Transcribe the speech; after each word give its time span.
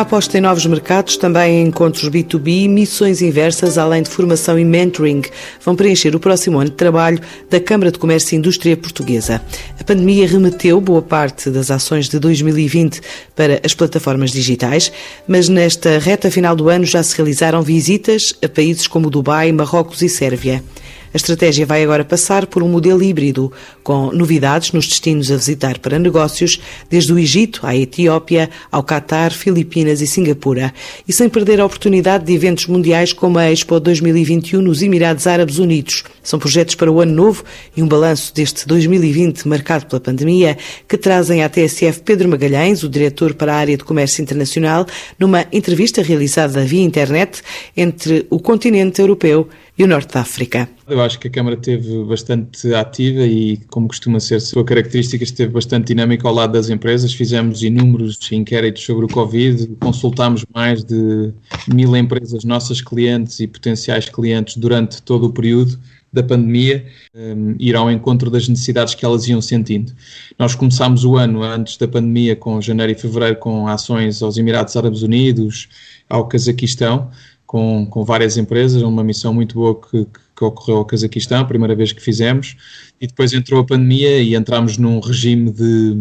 A 0.00 0.02
aposta 0.02 0.38
em 0.38 0.40
novos 0.40 0.64
mercados, 0.64 1.18
também 1.18 1.60
em 1.60 1.66
encontros 1.66 2.08
B2B, 2.08 2.66
missões 2.70 3.20
inversas, 3.20 3.76
além 3.76 4.02
de 4.02 4.08
formação 4.08 4.58
e 4.58 4.64
mentoring, 4.64 5.20
vão 5.62 5.76
preencher 5.76 6.16
o 6.16 6.18
próximo 6.18 6.58
ano 6.58 6.70
de 6.70 6.76
trabalho 6.76 7.20
da 7.50 7.60
Câmara 7.60 7.92
de 7.92 7.98
Comércio 7.98 8.34
e 8.34 8.38
Indústria 8.38 8.74
Portuguesa. 8.78 9.42
A 9.78 9.84
pandemia 9.84 10.26
remeteu 10.26 10.80
boa 10.80 11.02
parte 11.02 11.50
das 11.50 11.70
ações 11.70 12.08
de 12.08 12.18
2020 12.18 13.02
para 13.36 13.60
as 13.62 13.74
plataformas 13.74 14.30
digitais, 14.30 14.90
mas 15.28 15.50
nesta 15.50 15.98
reta 15.98 16.30
final 16.30 16.56
do 16.56 16.70
ano 16.70 16.86
já 16.86 17.02
se 17.02 17.14
realizaram 17.14 17.60
visitas 17.60 18.34
a 18.42 18.48
países 18.48 18.86
como 18.86 19.10
Dubai, 19.10 19.52
Marrocos 19.52 20.00
e 20.00 20.08
Sérvia. 20.08 20.64
A 21.12 21.16
estratégia 21.16 21.66
vai 21.66 21.82
agora 21.82 22.04
passar 22.04 22.46
por 22.46 22.62
um 22.62 22.68
modelo 22.68 23.02
híbrido, 23.02 23.52
com 23.82 24.12
novidades 24.12 24.70
nos 24.70 24.86
destinos 24.86 25.28
a 25.32 25.36
visitar 25.36 25.80
para 25.80 25.98
negócios, 25.98 26.60
desde 26.88 27.12
o 27.12 27.18
Egito 27.18 27.60
à 27.64 27.74
Etiópia, 27.74 28.48
ao 28.70 28.84
Catar, 28.84 29.32
Filipinas 29.32 30.00
e 30.00 30.06
Singapura, 30.06 30.72
e 31.08 31.12
sem 31.12 31.28
perder 31.28 31.60
a 31.60 31.66
oportunidade 31.66 32.24
de 32.24 32.32
eventos 32.32 32.68
mundiais 32.68 33.12
como 33.12 33.38
a 33.38 33.50
Expo 33.50 33.80
2021 33.80 34.62
nos 34.62 34.82
Emirados 34.82 35.26
Árabes 35.26 35.58
Unidos. 35.58 36.04
São 36.22 36.38
projetos 36.38 36.76
para 36.76 36.92
o 36.92 37.00
ano 37.00 37.12
novo 37.12 37.42
e 37.76 37.82
um 37.82 37.88
balanço 37.88 38.32
deste 38.32 38.64
2020 38.68 39.48
marcado 39.48 39.86
pela 39.86 40.00
pandemia 40.00 40.56
que 40.86 40.96
trazem 40.96 41.42
à 41.42 41.48
TSF 41.48 42.02
Pedro 42.02 42.28
Magalhães, 42.28 42.84
o 42.84 42.88
diretor 42.88 43.34
para 43.34 43.52
a 43.52 43.56
área 43.56 43.76
de 43.76 43.82
comércio 43.82 44.22
internacional, 44.22 44.86
numa 45.18 45.44
entrevista 45.50 46.02
realizada 46.02 46.64
via 46.64 46.82
internet 46.82 47.42
entre 47.76 48.28
o 48.30 48.38
continente 48.38 49.00
europeu 49.00 49.48
e 49.80 49.84
o 49.84 49.86
Norte 49.86 50.12
da 50.12 50.20
África. 50.20 50.68
Eu 50.86 51.00
acho 51.00 51.18
que 51.18 51.28
a 51.28 51.30
Câmara 51.30 51.56
esteve 51.56 52.04
bastante 52.04 52.74
ativa 52.74 53.22
e, 53.22 53.56
como 53.68 53.88
costuma 53.88 54.20
ser 54.20 54.38
sua 54.40 54.62
característica, 54.62 55.24
esteve 55.24 55.50
bastante 55.54 55.86
dinâmica 55.86 56.28
ao 56.28 56.34
lado 56.34 56.52
das 56.52 56.68
empresas. 56.68 57.14
Fizemos 57.14 57.62
inúmeros 57.62 58.18
inquéritos 58.30 58.84
sobre 58.84 59.06
o 59.06 59.08
Covid, 59.08 59.68
consultámos 59.80 60.44
mais 60.54 60.84
de 60.84 61.32
mil 61.72 61.96
empresas, 61.96 62.44
nossas 62.44 62.82
clientes 62.82 63.40
e 63.40 63.46
potenciais 63.46 64.06
clientes, 64.06 64.58
durante 64.58 65.00
todo 65.00 65.28
o 65.28 65.32
período 65.32 65.78
da 66.12 66.22
pandemia, 66.22 66.84
um, 67.14 67.54
ir 67.58 67.74
ao 67.74 67.90
encontro 67.90 68.30
das 68.30 68.46
necessidades 68.48 68.94
que 68.94 69.02
elas 69.06 69.26
iam 69.28 69.40
sentindo. 69.40 69.94
Nós 70.38 70.54
começámos 70.54 71.06
o 71.06 71.16
ano, 71.16 71.42
antes 71.42 71.78
da 71.78 71.88
pandemia, 71.88 72.36
com 72.36 72.60
janeiro 72.60 72.92
e 72.92 72.96
fevereiro, 72.96 73.36
com 73.36 73.66
ações 73.66 74.22
aos 74.22 74.36
Emirados 74.36 74.76
Árabes 74.76 75.00
Unidos, 75.00 75.68
ao 76.06 76.28
Cazaquistão, 76.28 77.10
com, 77.50 77.84
com 77.84 78.04
várias 78.04 78.36
empresas, 78.36 78.80
uma 78.80 79.02
missão 79.02 79.34
muito 79.34 79.56
boa 79.56 79.74
que, 79.74 80.06
que 80.36 80.44
ocorreu 80.44 80.76
ao 80.76 80.84
Cazaquistão, 80.84 81.40
a 81.40 81.44
primeira 81.44 81.74
vez 81.74 81.90
que 81.90 82.00
fizemos, 82.00 82.54
e 83.00 83.08
depois 83.08 83.32
entrou 83.32 83.60
a 83.60 83.64
pandemia 83.64 84.22
e 84.22 84.36
entramos 84.36 84.78
num 84.78 85.00
regime 85.00 85.50
de 85.50 86.00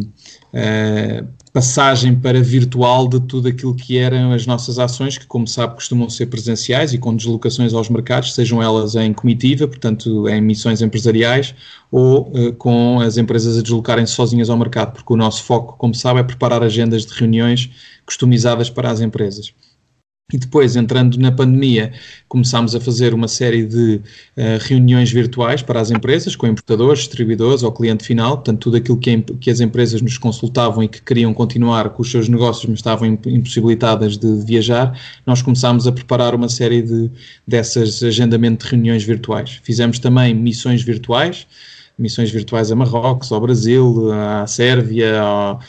uh, 0.53 1.27
passagem 1.51 2.13
para 2.13 2.39
virtual 2.39 3.07
de 3.07 3.19
tudo 3.21 3.47
aquilo 3.47 3.73
que 3.73 3.97
eram 3.97 4.31
as 4.31 4.45
nossas 4.45 4.77
ações, 4.77 5.17
que, 5.17 5.25
como 5.25 5.47
sabe, 5.47 5.73
costumam 5.73 6.07
ser 6.07 6.27
presenciais 6.27 6.93
e 6.93 6.99
com 6.99 7.15
deslocações 7.15 7.73
aos 7.73 7.89
mercados, 7.89 8.35
sejam 8.35 8.61
elas 8.61 8.93
em 8.93 9.11
comitiva, 9.11 9.67
portanto, 9.67 10.29
em 10.29 10.39
missões 10.39 10.83
empresariais, 10.83 11.55
ou 11.91 12.31
uh, 12.31 12.53
com 12.59 12.99
as 12.99 13.17
empresas 13.17 13.57
a 13.57 13.63
deslocarem-se 13.63 14.13
sozinhas 14.13 14.51
ao 14.51 14.57
mercado, 14.59 14.93
porque 14.93 15.11
o 15.11 15.17
nosso 15.17 15.41
foco, 15.41 15.75
como 15.79 15.95
sabe, 15.95 16.19
é 16.19 16.23
preparar 16.23 16.61
agendas 16.61 17.07
de 17.07 17.13
reuniões 17.15 17.71
customizadas 18.05 18.69
para 18.69 18.91
as 18.91 19.01
empresas. 19.01 19.51
E 20.31 20.37
depois, 20.37 20.75
entrando 20.75 21.17
na 21.17 21.31
pandemia, 21.31 21.91
começámos 22.27 22.75
a 22.75 22.79
fazer 22.79 23.15
uma 23.15 23.27
série 23.27 23.65
de 23.65 23.95
uh, 24.37 24.59
reuniões 24.61 25.11
virtuais 25.11 25.63
para 25.63 25.81
as 25.81 25.89
empresas, 25.89 26.35
com 26.35 26.45
importadores, 26.45 26.99
distribuidores 26.99 27.63
ou 27.63 27.71
cliente 27.71 28.03
final, 28.03 28.37
portanto, 28.37 28.59
tudo 28.59 28.77
aquilo 28.77 28.97
que, 28.97 29.21
que, 29.39 29.49
as 29.49 29.59
empresas 29.59 30.03
nos 30.03 30.19
consultavam 30.19 30.83
e 30.83 30.87
que 30.87 31.01
queriam 31.01 31.33
continuar 31.33 31.89
com 31.89 32.03
os 32.03 32.11
seus 32.11 32.29
negócios, 32.29 32.67
mas 32.67 32.77
estavam 32.77 33.07
impossibilitadas 33.07 34.17
de 34.17 34.45
viajar, 34.45 34.99
nós 35.25 35.41
começámos 35.41 35.87
a 35.87 35.91
preparar 35.91 36.35
uma 36.35 36.47
série 36.47 36.83
de, 36.83 37.09
dessas 37.47 38.03
agendamento 38.03 38.65
de 38.65 38.71
reuniões 38.71 39.03
virtuais. 39.03 39.59
Fizemos 39.63 39.97
também 39.97 40.35
missões 40.35 40.83
virtuais, 40.83 41.47
missões 41.97 42.29
virtuais 42.29 42.71
a 42.71 42.75
Marrocos, 42.75 43.31
ao 43.31 43.41
Brasil, 43.41 44.11
à 44.13 44.45
Sérvia, 44.45 45.19
ao 45.19 45.59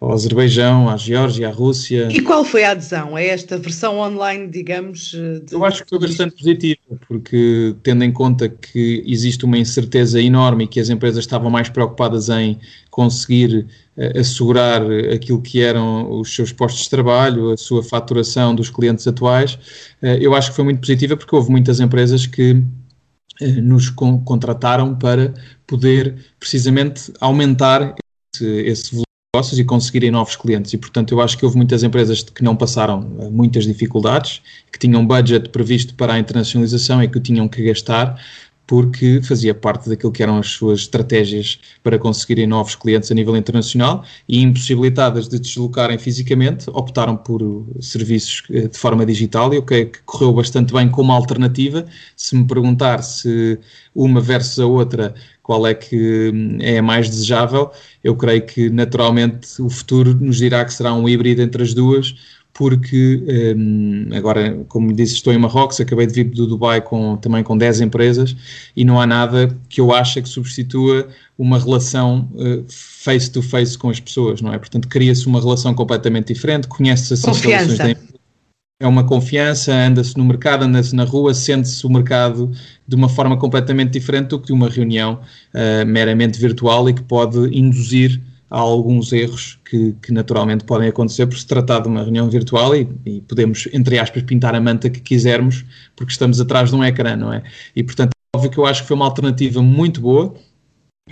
ao 0.00 0.12
Azerbaijão, 0.12 0.88
à 0.88 0.96
Geórgia, 0.96 1.48
à 1.48 1.52
Rússia. 1.52 2.08
E 2.10 2.22
qual 2.22 2.42
foi 2.42 2.64
a 2.64 2.70
adesão 2.70 3.16
a 3.16 3.22
esta 3.22 3.58
versão 3.58 3.98
online, 3.98 4.48
digamos? 4.48 5.10
De... 5.10 5.52
Eu 5.52 5.62
acho 5.62 5.84
que 5.84 5.90
foi 5.90 5.98
bastante 5.98 6.36
positiva, 6.36 6.80
porque 7.06 7.76
tendo 7.82 8.02
em 8.02 8.10
conta 8.10 8.48
que 8.48 9.04
existe 9.06 9.44
uma 9.44 9.58
incerteza 9.58 10.20
enorme 10.20 10.64
e 10.64 10.66
que 10.66 10.80
as 10.80 10.88
empresas 10.88 11.22
estavam 11.22 11.50
mais 11.50 11.68
preocupadas 11.68 12.30
em 12.30 12.58
conseguir 12.90 13.66
uh, 13.94 14.18
assegurar 14.18 14.82
aquilo 15.12 15.42
que 15.42 15.60
eram 15.60 16.18
os 16.18 16.34
seus 16.34 16.50
postos 16.50 16.84
de 16.84 16.90
trabalho, 16.90 17.50
a 17.50 17.58
sua 17.58 17.82
faturação 17.82 18.54
dos 18.54 18.70
clientes 18.70 19.06
atuais, 19.06 19.54
uh, 20.02 20.06
eu 20.18 20.34
acho 20.34 20.48
que 20.48 20.56
foi 20.56 20.64
muito 20.64 20.80
positiva 20.80 21.14
porque 21.14 21.36
houve 21.36 21.50
muitas 21.50 21.78
empresas 21.78 22.26
que 22.26 22.62
nos 23.62 23.88
con 23.88 24.22
contrataram 24.22 24.94
para 24.94 25.32
poder 25.66 26.14
precisamente 26.38 27.10
aumentar 27.20 27.94
esse, 28.34 28.46
esse 28.46 28.90
volume 28.90 29.09
negócios 29.32 29.60
e 29.60 29.64
conseguirem 29.64 30.10
novos 30.10 30.34
clientes. 30.34 30.72
E, 30.72 30.78
portanto, 30.78 31.12
eu 31.14 31.20
acho 31.20 31.38
que 31.38 31.44
houve 31.44 31.56
muitas 31.56 31.84
empresas 31.84 32.20
que 32.20 32.42
não 32.42 32.56
passaram 32.56 33.16
eh, 33.20 33.30
muitas 33.30 33.64
dificuldades, 33.64 34.42
que 34.72 34.78
tinham 34.78 35.06
budget 35.06 35.50
previsto 35.50 35.94
para 35.94 36.14
a 36.14 36.18
internacionalização 36.18 37.00
e 37.00 37.06
que 37.06 37.16
o 37.16 37.20
tinham 37.20 37.46
que 37.46 37.62
gastar, 37.62 38.20
porque 38.66 39.20
fazia 39.22 39.54
parte 39.54 39.88
daquilo 39.88 40.10
que 40.10 40.20
eram 40.20 40.38
as 40.38 40.48
suas 40.48 40.80
estratégias 40.80 41.60
para 41.80 41.96
conseguirem 41.96 42.44
novos 42.44 42.74
clientes 42.74 43.08
a 43.12 43.14
nível 43.14 43.36
internacional 43.36 44.04
e 44.28 44.42
impossibilitadas 44.42 45.28
de 45.28 45.38
deslocarem 45.38 45.96
fisicamente, 45.96 46.68
optaram 46.70 47.16
por 47.16 47.40
serviços 47.80 48.42
eh, 48.50 48.66
de 48.66 48.76
forma 48.76 49.06
digital 49.06 49.54
e 49.54 49.58
o 49.58 49.62
que 49.62 49.92
correu 50.04 50.32
bastante 50.32 50.72
bem 50.72 50.88
como 50.88 51.12
alternativa. 51.12 51.86
Se 52.16 52.34
me 52.34 52.44
perguntar 52.44 53.02
se 53.02 53.60
uma 53.94 54.20
versus 54.20 54.58
a 54.58 54.66
outra 54.66 55.14
qual 55.50 55.66
é 55.66 55.74
que 55.74 56.30
hum, 56.32 56.58
é 56.60 56.80
mais 56.80 57.10
desejável, 57.10 57.72
eu 58.04 58.14
creio 58.14 58.46
que 58.46 58.70
naturalmente 58.70 59.60
o 59.60 59.68
futuro 59.68 60.14
nos 60.14 60.36
dirá 60.36 60.64
que 60.64 60.72
será 60.72 60.94
um 60.94 61.08
híbrido 61.08 61.42
entre 61.42 61.60
as 61.60 61.74
duas, 61.74 62.14
porque 62.54 63.20
um, 63.56 64.10
agora, 64.14 64.64
como 64.68 64.92
disse, 64.92 65.14
estou 65.14 65.32
em 65.32 65.38
Marrocos, 65.38 65.80
acabei 65.80 66.06
de 66.06 66.14
vir 66.14 66.30
do 66.30 66.46
Dubai 66.46 66.80
com, 66.80 67.16
também 67.16 67.42
com 67.42 67.58
10 67.58 67.80
empresas 67.80 68.36
e 68.76 68.84
não 68.84 69.00
há 69.00 69.08
nada 69.08 69.48
que 69.68 69.80
eu 69.80 69.92
ache 69.92 70.22
que 70.22 70.28
substitua 70.28 71.08
uma 71.36 71.58
relação 71.58 72.28
uh, 72.34 72.64
face 72.68 73.28
to 73.28 73.42
face 73.42 73.76
com 73.76 73.90
as 73.90 73.98
pessoas, 73.98 74.40
não 74.40 74.52
é? 74.52 74.58
Portanto, 74.58 74.86
cria-se 74.86 75.26
uma 75.26 75.40
relação 75.40 75.74
completamente 75.74 76.32
diferente, 76.32 76.68
conhece-se 76.68 77.14
as 77.14 77.24
instalações 77.26 77.76
da 77.76 77.90
empresa 77.90 78.19
é 78.80 78.86
uma 78.86 79.04
confiança, 79.04 79.74
anda-se 79.74 80.16
no 80.16 80.24
mercado, 80.24 80.64
anda-se 80.64 80.96
na 80.96 81.04
rua, 81.04 81.34
sente-se 81.34 81.86
o 81.86 81.90
mercado 81.90 82.50
de 82.88 82.96
uma 82.96 83.10
forma 83.10 83.36
completamente 83.36 83.90
diferente 83.90 84.28
do 84.28 84.40
que 84.40 84.46
de 84.46 84.52
uma 84.54 84.70
reunião 84.70 85.20
uh, 85.54 85.86
meramente 85.86 86.40
virtual 86.40 86.88
e 86.88 86.94
que 86.94 87.02
pode 87.02 87.38
induzir 87.56 88.18
a 88.50 88.58
alguns 88.58 89.12
erros 89.12 89.60
que, 89.68 89.94
que, 90.02 90.10
naturalmente 90.10 90.64
podem 90.64 90.88
acontecer 90.88 91.26
por 91.26 91.38
se 91.38 91.46
tratar 91.46 91.80
de 91.80 91.88
uma 91.88 92.02
reunião 92.02 92.28
virtual 92.28 92.74
e, 92.74 92.88
e, 93.04 93.20
podemos, 93.20 93.68
entre 93.72 93.98
aspas, 93.98 94.22
pintar 94.22 94.54
a 94.54 94.60
manta 94.60 94.88
que 94.88 94.98
quisermos 94.98 95.64
porque 95.94 96.10
estamos 96.10 96.40
atrás 96.40 96.70
de 96.70 96.74
um 96.74 96.82
ecrã, 96.82 97.14
não 97.14 97.32
é? 97.32 97.42
E 97.76 97.84
portanto, 97.84 98.10
é 98.10 98.36
óbvio 98.36 98.50
que 98.50 98.58
eu 98.58 98.66
acho 98.66 98.82
que 98.82 98.88
foi 98.88 98.96
uma 98.96 99.04
alternativa 99.04 99.62
muito 99.62 100.00
boa 100.00 100.34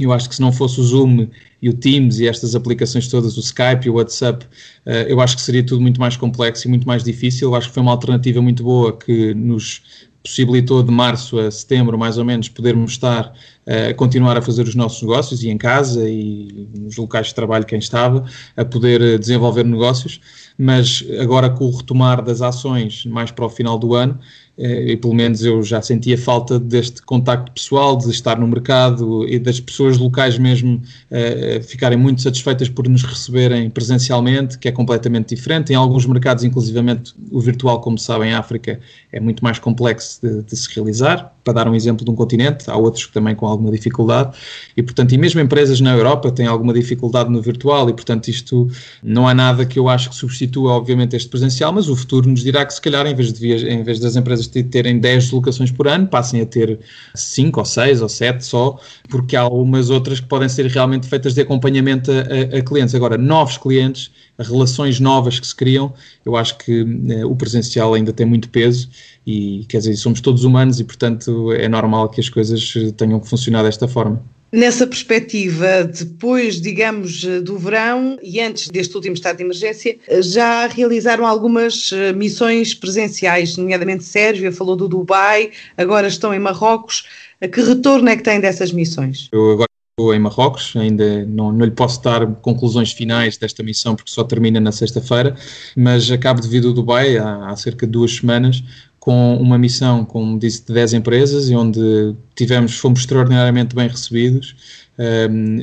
eu 0.04 0.12
acho 0.12 0.28
que 0.28 0.34
se 0.34 0.40
não 0.40 0.52
fosse 0.52 0.80
o 0.80 0.84
Zoom 0.84 1.26
e 1.60 1.68
o 1.68 1.74
Teams 1.74 2.20
e 2.20 2.28
estas 2.28 2.54
aplicações 2.54 3.08
todas, 3.08 3.36
o 3.36 3.40
Skype 3.40 3.86
e 3.86 3.90
o 3.90 3.94
WhatsApp, 3.94 4.46
eh, 4.86 5.06
eu 5.08 5.20
acho 5.20 5.36
que 5.36 5.42
seria 5.42 5.64
tudo 5.64 5.80
muito 5.80 6.00
mais 6.00 6.16
complexo 6.16 6.66
e 6.66 6.70
muito 6.70 6.86
mais 6.86 7.02
difícil. 7.02 7.48
Eu 7.48 7.54
acho 7.54 7.68
que 7.68 7.74
foi 7.74 7.82
uma 7.82 7.92
alternativa 7.92 8.40
muito 8.40 8.62
boa 8.62 8.96
que 8.96 9.34
nos 9.34 9.82
possibilitou 10.22 10.82
de 10.82 10.90
março 10.90 11.38
a 11.38 11.50
setembro, 11.50 11.96
mais 11.98 12.18
ou 12.18 12.24
menos, 12.24 12.48
podermos 12.48 12.92
estar 12.92 13.32
a 13.66 13.94
continuar 13.94 14.36
a 14.36 14.42
fazer 14.42 14.62
os 14.62 14.74
nossos 14.74 15.00
negócios 15.02 15.42
e 15.42 15.48
em 15.48 15.56
casa 15.56 16.08
e 16.08 16.68
nos 16.78 16.96
locais 16.96 17.28
de 17.28 17.34
trabalho 17.34 17.64
quem 17.64 17.78
estava, 17.78 18.24
a 18.56 18.64
poder 18.64 19.18
desenvolver 19.18 19.64
negócios, 19.64 20.20
mas 20.58 21.04
agora 21.20 21.48
com 21.48 21.66
o 21.66 21.76
retomar 21.76 22.22
das 22.22 22.42
ações 22.42 23.04
mais 23.06 23.30
para 23.30 23.46
o 23.46 23.48
final 23.48 23.78
do 23.78 23.94
ano, 23.94 24.18
eh, 24.18 24.47
e 24.58 24.96
pelo 24.96 25.14
menos 25.14 25.44
eu 25.44 25.62
já 25.62 25.80
sentia 25.80 26.18
falta 26.18 26.58
deste 26.58 27.00
contacto 27.02 27.52
pessoal, 27.52 27.96
de 27.96 28.10
estar 28.10 28.38
no 28.38 28.48
mercado 28.48 29.26
e 29.28 29.38
das 29.38 29.60
pessoas 29.60 29.96
locais 29.98 30.36
mesmo 30.36 30.82
uh, 31.10 31.62
ficarem 31.62 31.96
muito 31.96 32.22
satisfeitas 32.22 32.68
por 32.68 32.88
nos 32.88 33.04
receberem 33.04 33.70
presencialmente, 33.70 34.58
que 34.58 34.66
é 34.66 34.72
completamente 34.72 35.34
diferente. 35.34 35.72
Em 35.72 35.76
alguns 35.76 36.04
mercados, 36.06 36.42
inclusivamente, 36.42 37.14
o 37.30 37.40
virtual, 37.40 37.80
como 37.80 37.96
sabem, 37.98 38.30
em 38.30 38.34
África 38.34 38.80
é 39.12 39.20
muito 39.20 39.44
mais 39.44 39.60
complexo 39.60 40.20
de, 40.20 40.42
de, 40.42 40.56
se 40.56 40.74
realizar. 40.74 41.32
Para 41.44 41.52
dar 41.52 41.68
um 41.68 41.74
exemplo 41.74 42.04
de 42.04 42.10
um 42.10 42.14
continente, 42.14 42.68
há 42.68 42.76
outros 42.76 43.06
que 43.06 43.12
também 43.12 43.34
com 43.36 43.46
alguma 43.46 43.70
dificuldade. 43.70 44.36
E, 44.76 44.82
portanto, 44.82 45.12
e 45.12 45.18
mesmo 45.18 45.40
empresas 45.40 45.80
na 45.80 45.94
Europa 45.94 46.32
têm 46.32 46.46
alguma 46.46 46.72
dificuldade 46.74 47.30
no 47.30 47.40
virtual 47.40 47.88
e, 47.88 47.92
portanto, 47.92 48.28
isto 48.28 48.68
não 49.02 49.26
há 49.28 49.32
nada 49.32 49.64
que 49.64 49.78
eu 49.78 49.88
acho 49.88 50.10
que 50.10 50.16
substitua, 50.16 50.72
obviamente, 50.72 51.14
este 51.14 51.28
presencial, 51.28 51.72
mas 51.72 51.88
o 51.88 51.94
futuro 51.94 52.28
nos 52.28 52.42
dirá 52.42 52.66
que, 52.66 52.74
se 52.74 52.80
calhar, 52.80 53.06
em 53.06 53.14
vez, 53.14 53.32
de, 53.32 53.68
em 53.68 53.82
vez 53.82 54.00
das 54.00 54.16
empresas 54.16 54.47
de 54.48 54.62
terem 54.62 54.98
10 54.98 55.24
deslocações 55.24 55.70
por 55.70 55.88
ano 55.88 56.06
passem 56.06 56.40
a 56.40 56.46
ter 56.46 56.78
5 57.14 57.60
ou 57.60 57.66
6 57.66 58.02
ou 58.02 58.08
7 58.08 58.44
só, 58.44 58.78
porque 59.08 59.36
há 59.36 59.40
algumas 59.42 59.90
outras 59.90 60.20
que 60.20 60.26
podem 60.26 60.48
ser 60.48 60.66
realmente 60.66 61.06
feitas 61.06 61.34
de 61.34 61.40
acompanhamento 61.40 62.10
a, 62.10 62.14
a, 62.14 62.58
a 62.58 62.62
clientes. 62.62 62.94
Agora, 62.94 63.18
novos 63.18 63.58
clientes, 63.58 64.10
relações 64.38 65.00
novas 65.00 65.38
que 65.40 65.46
se 65.46 65.54
criam, 65.54 65.92
eu 66.24 66.36
acho 66.36 66.56
que 66.58 66.86
eh, 67.10 67.24
o 67.24 67.34
presencial 67.34 67.94
ainda 67.94 68.12
tem 68.12 68.26
muito 68.26 68.48
peso 68.48 68.88
e, 69.26 69.64
quer 69.68 69.78
dizer, 69.78 69.96
somos 69.96 70.20
todos 70.20 70.44
humanos 70.44 70.80
e, 70.80 70.84
portanto, 70.84 71.52
é 71.52 71.68
normal 71.68 72.08
que 72.08 72.20
as 72.20 72.28
coisas 72.28 72.72
tenham 72.96 73.20
que 73.20 73.28
funcionar 73.28 73.62
desta 73.62 73.88
forma. 73.88 74.22
Nessa 74.50 74.86
perspectiva, 74.86 75.84
depois, 75.84 76.58
digamos, 76.58 77.22
do 77.42 77.58
verão 77.58 78.18
e 78.22 78.40
antes 78.40 78.68
deste 78.68 78.94
último 78.96 79.14
estado 79.14 79.36
de 79.36 79.42
emergência, 79.42 79.98
já 80.22 80.66
realizaram 80.66 81.26
algumas 81.26 81.92
eh, 81.92 82.14
missões 82.14 82.72
presenciais, 82.72 83.58
nomeadamente 83.58 84.04
Sérvia, 84.04 84.50
falou 84.50 84.74
do 84.74 84.88
Dubai, 84.88 85.50
agora 85.76 86.08
estão 86.08 86.32
em 86.32 86.38
Marrocos. 86.38 87.04
Que 87.52 87.60
retorno 87.60 88.08
é 88.08 88.16
que 88.16 88.22
têm 88.22 88.40
dessas 88.40 88.72
missões? 88.72 89.28
Eu 89.30 89.52
agora 89.52 89.68
estou 89.98 90.14
em 90.14 90.18
Marrocos, 90.18 90.74
ainda 90.76 91.26
não, 91.26 91.52
não 91.52 91.66
lhe 91.66 91.72
posso 91.72 92.02
dar 92.02 92.24
conclusões 92.36 92.92
finais 92.92 93.36
desta 93.36 93.62
missão 93.62 93.96
porque 93.96 94.10
só 94.10 94.22
termina 94.24 94.60
na 94.60 94.72
sexta-feira, 94.72 95.36
mas 95.76 96.10
acabo 96.10 96.40
de 96.40 96.48
vir 96.48 96.62
do 96.62 96.72
Dubai 96.72 97.18
há, 97.18 97.48
há 97.48 97.56
cerca 97.56 97.84
de 97.84 97.92
duas 97.92 98.14
semanas 98.14 98.62
com 98.98 99.36
uma 99.36 99.58
missão, 99.58 100.04
como 100.04 100.38
disse, 100.38 100.66
de 100.66 100.72
10 100.72 100.94
empresas 100.94 101.48
e 101.48 101.54
onde 101.54 102.14
tivemos, 102.34 102.78
fomos 102.78 103.00
extraordinariamente 103.00 103.74
bem 103.74 103.88
recebidos. 103.88 104.87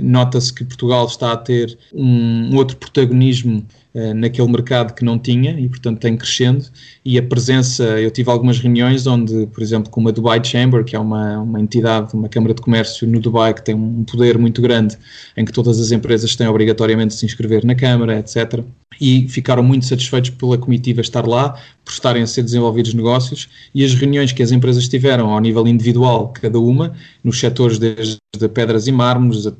Nota-se 0.01 0.53
que 0.53 0.63
Portugal 0.63 1.05
está 1.05 1.33
a 1.33 1.37
ter 1.37 1.77
um, 1.93 2.55
outro 2.55 2.77
protagonismo 2.77 3.65
uh, 3.93 4.13
naquele 4.13 4.47
mercado 4.47 4.93
que 4.93 5.03
não 5.03 5.19
tinha 5.19 5.59
e, 5.59 5.67
portanto, 5.67 5.99
tem 5.99 6.15
crescendo. 6.15 6.65
E 7.03 7.17
a 7.17 7.23
presença, 7.23 7.83
eu 7.99 8.09
tive 8.09 8.29
algumas 8.31 8.59
reuniões 8.59 9.05
onde, 9.05 9.47
por 9.47 9.61
exemplo, 9.61 9.91
com 9.91 9.99
uma 9.99 10.11
Dubai 10.11 10.41
Chamber, 10.43 10.85
que 10.85 10.95
é 10.95 10.99
uma, 10.99 11.39
uma 11.39 11.59
entidade, 11.59 12.13
uma 12.13 12.29
Câmara 12.29 12.53
de 12.53 12.61
Comércio 12.61 13.05
no 13.07 13.19
Dubai 13.19 13.53
que 13.53 13.63
tem 13.63 13.75
um 13.75 14.05
poder 14.05 14.37
muito 14.37 14.61
grande, 14.61 14.97
em 15.35 15.43
que 15.43 15.51
todas 15.51 15.79
as 15.79 15.91
empresas 15.91 16.33
têm 16.35 16.47
obrigatoriamente 16.47 17.09
de 17.09 17.19
se 17.19 17.25
inscrever 17.25 17.65
na 17.65 17.75
Câmara, 17.75 18.19
etc. 18.19 18.63
E 19.01 19.27
ficaram 19.27 19.61
muito 19.61 19.85
satisfeitos 19.85 20.29
pela 20.29 20.57
comitiva 20.57 21.01
estar 21.01 21.27
lá, 21.27 21.59
por 21.83 21.91
estarem 21.91 22.23
a 22.23 22.27
ser 22.27 22.43
desenvolvidos 22.43 22.93
negócios 22.93 23.49
e 23.73 23.83
as 23.83 23.93
reuniões 23.93 24.31
que 24.31 24.41
as 24.41 24.51
empresas 24.51 24.87
tiveram 24.87 25.29
ao 25.29 25.39
nível 25.41 25.67
individual, 25.67 26.29
cada 26.29 26.57
uma, 26.57 26.93
nos 27.23 27.39
setores 27.39 27.77
desde 27.77 28.17
pedras 28.53 28.87
e 28.87 28.91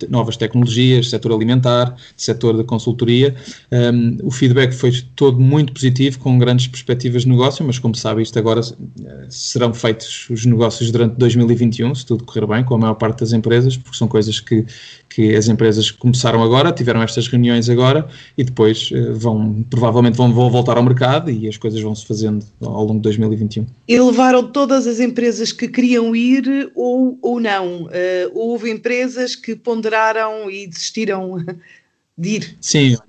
novas 0.10 0.38
tecnologias, 0.38 1.10
setor 1.10 1.34
alimentar, 1.34 1.96
setor 2.16 2.58
da 2.58 2.64
consultoria, 2.64 3.36
um, 3.72 4.18
o 4.24 4.32
feedback 4.32 4.74
foi 4.74 4.92
todo 5.16 5.40
muito 5.40 5.74
positivo, 5.74 6.20
com 6.20 6.38
grandes 6.38 6.68
perspectivas 6.68 7.24
de 7.24 7.30
negócio, 7.30 7.66
mas 7.66 7.80
como 7.80 7.96
sabe, 7.96 8.22
isto 8.22 8.38
agora 8.38 8.62
eh, 8.62 9.26
serão 9.30 9.74
feitos 9.74 10.28
os 10.30 10.46
negócios 10.46 10.92
durante 10.92 11.16
2021, 11.18 11.96
se 11.96 12.06
tudo 12.06 12.24
correr 12.24 12.46
bem, 12.46 12.64
com 12.64 12.76
a 12.76 12.78
maior 12.78 12.96
parte 12.96 13.20
das 13.20 13.34
empresas, 13.34 13.78
porque 13.78 13.98
são 13.98 14.08
coisas 14.08 14.40
que, 14.40 14.66
que 15.10 15.36
as 15.36 15.48
empresas 15.48 15.92
começaram 15.92 16.44
agora, 16.44 16.72
tiveram 16.72 17.02
estas 17.02 17.28
reuniões 17.28 17.70
agora 17.70 18.08
e 18.38 18.44
depois 18.44 18.92
uh, 18.92 19.14
vão, 19.16 19.66
provavelmente 19.70 20.18
vão, 20.18 20.34
vão 20.34 20.50
voltar 20.50 20.78
ao 20.78 20.84
mercado 20.84 21.32
e 21.32 21.48
as 21.48 21.58
coisas 21.58 21.82
vão 21.82 21.96
se 21.96 22.06
fazendo 22.06 22.46
ao 22.62 22.84
longo 22.84 22.96
de 22.96 23.02
2021. 23.02 23.66
E 23.88 24.00
levaram 24.00 24.44
todas 24.44 24.88
as 24.88 25.00
empresas 25.00 25.52
que 25.52 25.68
queriam 25.68 26.16
ir 26.16 26.72
ou, 26.76 27.18
ou 27.22 27.40
não? 27.40 27.84
Uh, 27.84 27.90
houve 28.34 28.70
empresas 28.70 29.36
que 29.36 29.55
ponderaram 29.56 30.50
e 30.50 30.68
desistiram 30.68 31.44
de 32.18 32.30
ir? 32.30 32.58
Sim, 32.62 32.96
uh, 32.96 33.00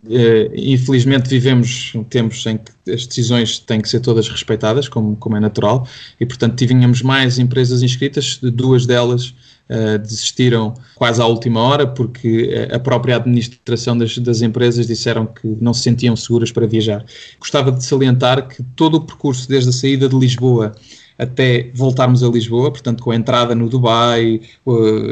infelizmente 0.54 1.28
vivemos 1.28 1.93
tempos 2.10 2.44
em 2.46 2.58
que 2.58 2.93
as 2.93 3.06
decisões 3.06 3.58
têm 3.58 3.81
que 3.81 3.88
ser 3.88 4.00
todas 4.00 4.28
respeitadas, 4.28 4.88
como, 4.88 5.16
como 5.16 5.37
é 5.37 5.40
natural, 5.40 5.88
e 6.20 6.26
portanto 6.26 6.56
tínhamos 6.56 7.02
mais 7.02 7.38
empresas 7.38 7.82
inscritas, 7.82 8.38
duas 8.43 8.84
delas 8.84 9.34
uh, 9.70 9.98
desistiram 9.98 10.75
quase 10.96 11.22
à 11.22 11.26
última 11.26 11.60
hora, 11.60 11.87
porque 11.87 12.50
eh, 12.52 12.75
a 12.75 12.81
própria 12.81 13.16
administração 13.16 13.96
das, 13.96 14.19
das 14.19 14.42
empresas 14.42 14.87
disseram 14.87 15.26
que 15.26 15.46
não 15.60 15.72
se 15.72 15.82
sentiam 15.82 16.16
seguras 16.16 16.50
para 16.50 16.66
viajar. 16.66 17.04
Gostava 17.38 17.70
de 17.70 17.84
salientar 17.84 18.49
que 18.49 18.62
todo 18.75 18.96
o 18.96 19.00
percurso 19.00 19.49
desde 19.49 19.70
a 19.70 19.72
saída 19.72 20.08
de 20.08 20.16
Lisboa 20.16 20.75
até 21.18 21.70
voltarmos 21.74 22.22
a 22.22 22.28
Lisboa, 22.28 22.70
portanto, 22.70 23.02
com 23.02 23.10
a 23.10 23.16
entrada 23.16 23.54
no 23.54 23.68
Dubai, 23.68 24.40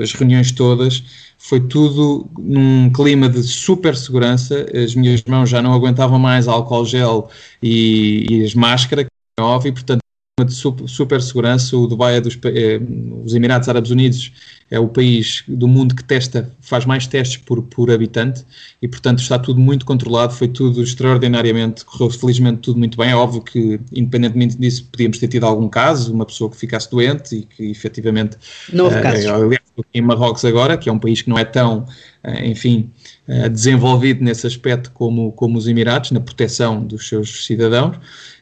as 0.02 0.12
reuniões 0.12 0.52
todas, 0.52 1.02
foi 1.38 1.60
tudo 1.60 2.28
num 2.38 2.90
clima 2.90 3.28
de 3.28 3.42
super 3.42 3.96
segurança. 3.96 4.66
As 4.74 4.94
minhas 4.94 5.22
mãos 5.24 5.48
já 5.50 5.60
não 5.60 5.72
aguentavam 5.74 6.18
mais 6.18 6.48
álcool 6.48 6.84
gel 6.86 7.28
e, 7.62 8.26
e 8.30 8.44
as 8.44 8.54
máscaras, 8.54 9.06
é 9.38 9.42
óbvio, 9.42 9.70
e 9.70 9.72
portanto, 9.72 10.00
de 10.42 10.52
super 10.52 11.22
segurança. 11.22 11.76
O 11.76 11.86
Dubai 11.86 12.16
é 12.16 12.20
dos 12.20 12.36
é, 12.46 12.80
os 13.24 13.34
Emirados 13.34 13.68
Árabes 13.68 13.92
Unidos 13.92 14.32
é 14.68 14.80
o 14.80 14.88
país 14.88 15.44
do 15.46 15.68
mundo 15.68 15.94
que 15.94 16.02
testa, 16.02 16.52
faz 16.60 16.84
mais 16.84 17.06
testes 17.06 17.36
por, 17.36 17.62
por 17.62 17.88
habitante 17.88 18.44
e, 18.82 18.88
portanto, 18.88 19.20
está 19.20 19.38
tudo 19.38 19.60
muito 19.60 19.86
controlado. 19.86 20.32
Foi 20.32 20.48
tudo 20.48 20.82
extraordinariamente, 20.82 21.84
correu 21.84 22.10
felizmente 22.10 22.62
tudo 22.62 22.80
muito 22.80 22.98
bem. 22.98 23.10
É 23.10 23.14
óbvio 23.14 23.42
que, 23.42 23.78
independentemente 23.92 24.56
disso, 24.58 24.88
podíamos 24.90 25.18
ter 25.18 25.28
tido 25.28 25.46
algum 25.46 25.68
caso, 25.68 26.12
uma 26.12 26.26
pessoa 26.26 26.50
que 26.50 26.56
ficasse 26.56 26.90
doente 26.90 27.36
e 27.36 27.42
que 27.42 27.70
efetivamente. 27.70 28.36
Não 28.72 28.86
houve 28.86 28.98
uh, 28.98 29.02
casos. 29.02 29.26
Aliás, 29.26 29.62
em 29.94 30.02
Marrocos 30.02 30.44
agora, 30.44 30.76
que 30.76 30.88
é 30.88 30.92
um 30.92 30.98
país 30.98 31.22
que 31.22 31.30
não 31.30 31.38
é 31.38 31.44
tão, 31.44 31.86
uh, 32.24 32.44
enfim, 32.44 32.90
uh, 33.28 33.48
desenvolvido 33.48 34.24
nesse 34.24 34.48
aspecto 34.48 34.90
como, 34.90 35.30
como 35.30 35.56
os 35.56 35.68
Emirados, 35.68 36.10
na 36.10 36.18
proteção 36.18 36.84
dos 36.84 37.06
seus 37.06 37.46
cidadãos. 37.46 37.98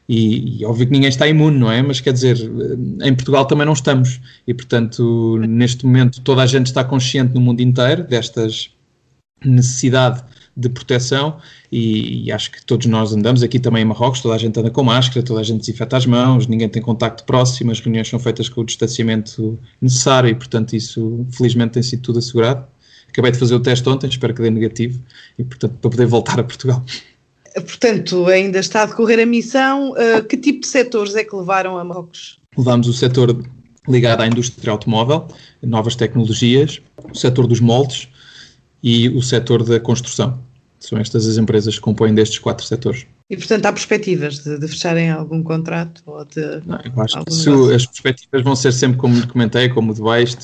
E, 0.08 0.60
e, 0.60 0.64
óbvio 0.64 0.86
que 0.86 0.92
ninguém 0.92 1.08
está 1.08 1.26
imune, 1.28 1.58
não 1.58 1.70
é? 1.70 1.80
Mas 1.82 2.00
quer 2.00 2.12
dizer, 2.12 2.36
em 3.02 3.14
Portugal 3.14 3.46
também 3.46 3.64
não 3.64 3.72
estamos. 3.72 4.20
E, 4.46 4.52
portanto, 4.52 5.38
neste 5.48 5.86
momento 5.86 6.20
toda 6.20 6.42
a 6.42 6.46
gente 6.46 6.66
está 6.66 6.84
consciente 6.84 7.32
no 7.34 7.40
mundo 7.40 7.60
inteiro 7.60 8.04
destas 8.04 8.70
necessidade 9.44 10.22
de 10.56 10.68
proteção 10.68 11.38
e, 11.70 12.26
e, 12.26 12.32
acho 12.32 12.50
que 12.50 12.64
todos 12.64 12.86
nós 12.86 13.12
andamos 13.12 13.42
aqui 13.42 13.58
também 13.58 13.82
em 13.82 13.86
Marrocos, 13.86 14.20
toda 14.20 14.34
a 14.34 14.38
gente 14.38 14.58
anda 14.60 14.70
com 14.70 14.82
máscara, 14.82 15.24
toda 15.24 15.40
a 15.40 15.42
gente 15.42 15.60
desinfeta 15.60 15.96
as 15.96 16.04
mãos, 16.04 16.46
ninguém 16.46 16.68
tem 16.68 16.82
contacto 16.82 17.24
próximo, 17.24 17.70
as 17.70 17.80
reuniões 17.80 18.08
são 18.08 18.18
feitas 18.18 18.48
com 18.48 18.60
o 18.60 18.64
distanciamento 18.64 19.58
necessário 19.80 20.28
e 20.28 20.34
portanto 20.34 20.74
isso 20.74 21.26
felizmente 21.30 21.72
tem 21.72 21.82
sido 21.82 22.02
tudo 22.02 22.18
assegurado. 22.18 22.66
Acabei 23.08 23.30
de 23.30 23.38
fazer 23.38 23.54
o 23.54 23.60
teste 23.60 23.88
ontem, 23.88 24.08
espero 24.08 24.34
que 24.34 24.42
dê 24.42 24.50
negativo 24.50 25.00
e 25.38 25.44
portanto 25.44 25.78
para 25.80 25.90
poder 25.90 26.06
voltar 26.06 26.38
a 26.38 26.44
Portugal. 26.44 26.84
Portanto, 27.54 28.26
ainda 28.26 28.58
está 28.58 28.82
a 28.82 28.86
decorrer 28.86 29.20
a 29.20 29.26
missão. 29.26 29.92
Uh, 29.92 30.24
que 30.24 30.36
tipo 30.36 30.60
de 30.60 30.66
setores 30.66 31.14
é 31.14 31.24
que 31.24 31.34
levaram 31.34 31.78
a 31.78 31.84
Marrocos? 31.84 32.38
Levamos 32.56 32.88
o 32.88 32.92
setor 32.92 33.36
ligado 33.88 34.20
à 34.20 34.26
indústria 34.26 34.70
automóvel, 34.70 35.26
novas 35.62 35.96
tecnologias, 35.96 36.80
o 37.10 37.16
setor 37.16 37.46
dos 37.46 37.60
moldes 37.60 38.08
e 38.82 39.08
o 39.08 39.22
setor 39.22 39.62
da 39.62 39.80
construção. 39.80 40.38
São 40.78 40.98
estas 40.98 41.26
as 41.28 41.36
empresas 41.36 41.76
que 41.76 41.80
compõem 41.80 42.14
destes 42.14 42.38
quatro 42.38 42.66
setores. 42.66 43.06
E, 43.30 43.36
portanto, 43.36 43.64
há 43.66 43.72
perspectivas 43.72 44.40
de, 44.40 44.58
de 44.58 44.68
fecharem 44.68 45.10
algum 45.10 45.42
contrato? 45.42 46.02
Ou 46.04 46.24
de 46.24 46.60
não, 46.66 46.78
eu 46.84 47.02
acho 47.02 47.24
que 47.24 47.74
as 47.74 47.86
perspectivas 47.86 48.42
vão 48.42 48.54
ser 48.54 48.72
sempre, 48.72 48.98
como 48.98 49.26
comentei, 49.28 49.68
como 49.68 49.94
de 49.94 50.02
baixo, 50.02 50.36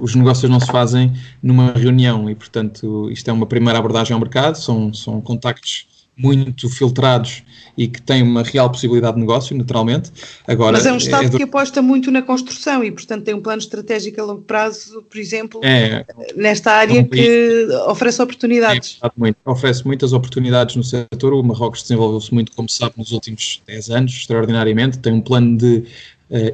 os 0.00 0.14
negócios 0.14 0.50
não 0.50 0.60
se 0.60 0.68
fazem 0.68 1.12
numa 1.42 1.72
reunião 1.72 2.30
e, 2.30 2.34
portanto, 2.34 3.10
isto 3.10 3.28
é 3.28 3.32
uma 3.32 3.46
primeira 3.46 3.78
abordagem 3.78 4.14
ao 4.14 4.20
mercado, 4.20 4.56
são, 4.56 4.94
são 4.94 5.20
contactos 5.20 5.86
muito 6.16 6.68
filtrados 6.68 7.42
e 7.76 7.88
que 7.88 8.00
têm 8.00 8.22
uma 8.22 8.42
real 8.42 8.70
possibilidade 8.70 9.14
de 9.14 9.20
negócio, 9.20 9.56
naturalmente. 9.56 10.12
Agora, 10.46 10.72
Mas 10.72 10.86
é 10.86 10.92
um 10.92 10.96
Estado 10.96 11.24
é 11.24 11.28
do... 11.28 11.36
que 11.36 11.42
aposta 11.42 11.82
muito 11.82 12.10
na 12.10 12.22
construção 12.22 12.84
e, 12.84 12.90
portanto, 12.90 13.24
tem 13.24 13.34
um 13.34 13.40
plano 13.40 13.58
estratégico 13.58 14.20
a 14.20 14.24
longo 14.24 14.42
prazo, 14.42 15.02
por 15.02 15.18
exemplo, 15.18 15.60
é, 15.64 16.04
nesta 16.36 16.72
área 16.72 16.98
é 16.98 17.00
um 17.00 17.04
que 17.04 17.68
oferece 17.88 18.22
oportunidades. 18.22 18.98
É, 19.02 19.10
muito. 19.16 19.36
Oferece 19.44 19.84
muitas 19.84 20.12
oportunidades 20.12 20.76
no 20.76 20.84
setor. 20.84 21.34
O 21.34 21.42
Marrocos 21.42 21.82
desenvolveu-se 21.82 22.32
muito, 22.32 22.52
como 22.52 22.68
se 22.68 22.76
sabe, 22.76 22.94
nos 22.96 23.10
últimos 23.10 23.60
10 23.66 23.90
anos, 23.90 24.12
extraordinariamente. 24.12 24.98
Tem 24.98 25.12
um 25.12 25.20
plano 25.20 25.56
de 25.56 25.84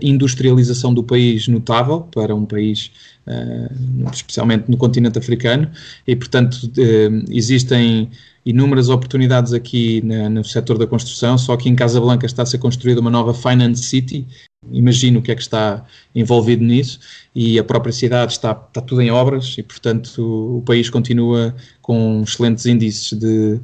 industrialização 0.03 0.93
do 0.93 1.03
país 1.03 1.49
notável 1.49 2.01
para 2.13 2.35
um 2.35 2.45
país 2.45 2.91
Uh, 3.27 4.11
especialmente 4.13 4.69
no 4.69 4.77
continente 4.77 5.17
africano, 5.17 5.71
e 6.05 6.17
portanto 6.17 6.55
uh, 6.65 7.25
existem 7.31 8.11
inúmeras 8.45 8.89
oportunidades 8.89 9.53
aqui 9.53 10.01
no 10.03 10.43
setor 10.43 10.79
da 10.79 10.87
construção, 10.87 11.37
só 11.37 11.57
que 11.57 11.69
em 11.69 11.77
Casablanca 11.77 12.27
está 12.27 12.43
a 12.43 12.47
ser 12.47 12.59
construída 12.59 13.01
uma 13.01 13.11
nova 13.11 13.35
Finance 13.35 13.83
City, 13.83 14.27
imagino 14.73 15.21
o 15.21 15.23
que 15.23 15.31
é 15.31 15.35
que 15.35 15.43
está 15.43 15.85
envolvido 16.15 16.65
nisso, 16.65 16.99
e 17.35 17.59
a 17.59 17.63
própria 17.63 17.93
cidade 17.93 18.33
está, 18.33 18.53
está 18.53 18.81
tudo 18.81 19.03
em 19.03 19.11
obras 19.11 19.57
e, 19.59 19.63
portanto, 19.63 20.19
o, 20.19 20.59
o 20.59 20.63
país 20.63 20.89
continua 20.89 21.55
com 21.83 22.23
excelentes 22.27 22.67
índices 22.67 23.13
de, 23.13 23.61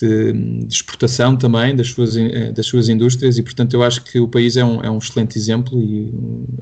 de, 0.00 0.32
de, 0.32 0.74
exportação 0.74 1.36
também 1.36 1.76
das 1.76 1.88
suas, 1.88 2.16
eh, 2.16 2.52
das 2.52 2.66
suas 2.66 2.88
indústrias 2.88 3.36
e, 3.36 3.42
portanto, 3.42 3.74
eu 3.74 3.82
acho 3.82 4.02
que 4.02 4.18
o 4.18 4.26
país 4.26 4.56
é 4.56 4.64
um, 4.64 4.82
é 4.82 4.90
um 4.90 4.98
excelente 4.98 5.36
exemplo 5.36 5.80
e 5.80 6.10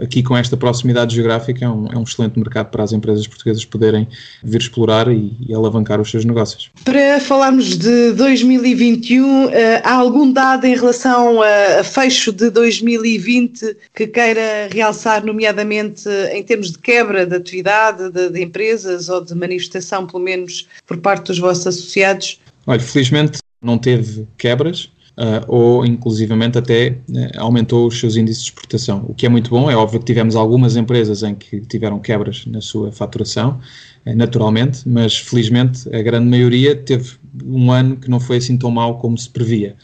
aqui 0.03 0.23
com 0.23 0.37
esta 0.37 0.57
proximidade 0.57 1.15
geográfica 1.15 1.65
é 1.65 1.69
um, 1.69 1.87
é 1.87 1.97
um 1.97 2.03
excelente 2.03 2.39
mercado 2.39 2.71
para 2.71 2.83
as 2.83 2.93
empresas 2.93 3.27
portuguesas 3.27 3.65
poderem 3.65 4.09
vir 4.43 4.61
explorar 4.61 5.09
e, 5.09 5.37
e 5.47 5.55
alavancar 5.55 6.01
os 6.01 6.11
seus 6.11 6.25
negócios. 6.25 6.71
Para 6.85 7.21
falarmos 7.21 7.79
de 7.79 8.13
2021, 8.13 9.51
eh, 9.51 9.83
há 9.85 9.95
algum 9.95 10.33
dado 10.33 10.65
em 10.65 10.75
relação 10.75 11.41
a 11.43 11.85
fecho 11.85 12.33
de 12.33 12.51
2020 12.51 13.77
que 13.95 14.07
queira 14.09 14.69
realçar, 14.73 15.25
nomeadamente 15.25 16.09
em 16.33 16.43
termos 16.43 16.73
de 16.73 16.79
quebra 16.79 17.25
de 17.25 17.37
atividade 17.37 18.11
de, 18.11 18.31
de 18.31 18.43
empresas 18.43 19.09
ou 19.09 19.25
de 19.25 19.35
manifestação, 19.35 20.07
pelo 20.07 20.23
menos 20.23 20.67
por 20.87 20.97
parte 20.99 21.27
dos 21.27 21.39
vossos 21.39 21.67
associados? 21.67 22.41
Olha, 22.69 22.81
felizmente 22.81 23.39
não 23.63 23.79
teve 23.79 24.29
quebras, 24.37 24.91
Uh, 25.19 25.43
ou 25.49 25.85
inclusivamente 25.85 26.59
até 26.59 26.91
uh, 26.91 27.41
aumentou 27.41 27.89
os 27.89 27.99
seus 27.99 28.17
índices 28.17 28.45
de 28.45 28.51
exportação, 28.51 29.05
o 29.09 29.13
que 29.13 29.27
é 29.27 29.29
muito 29.29 29.51
bom. 29.51 29.69
É 29.69 29.75
óbvio 29.75 29.99
que 29.99 30.07
tivemos 30.07 30.37
algumas 30.37 30.77
empresas 30.77 31.25
em 31.25 31.35
que 31.35 31.61
tiveram 31.63 31.99
quebras 31.99 32.47
na 32.47 32.61
sua 32.61 32.93
faturação, 32.93 33.59
uh, 34.07 34.15
naturalmente, 34.15 34.89
mas 34.89 35.17
felizmente 35.17 35.93
a 35.93 36.01
grande 36.03 36.29
maioria 36.29 36.77
teve 36.77 37.17
um 37.45 37.73
ano 37.73 37.97
que 37.97 38.09
não 38.09 38.21
foi 38.21 38.37
assim 38.37 38.57
tão 38.57 38.71
mau 38.71 38.99
como 38.99 39.19
se 39.19 39.29
previa. 39.29 39.75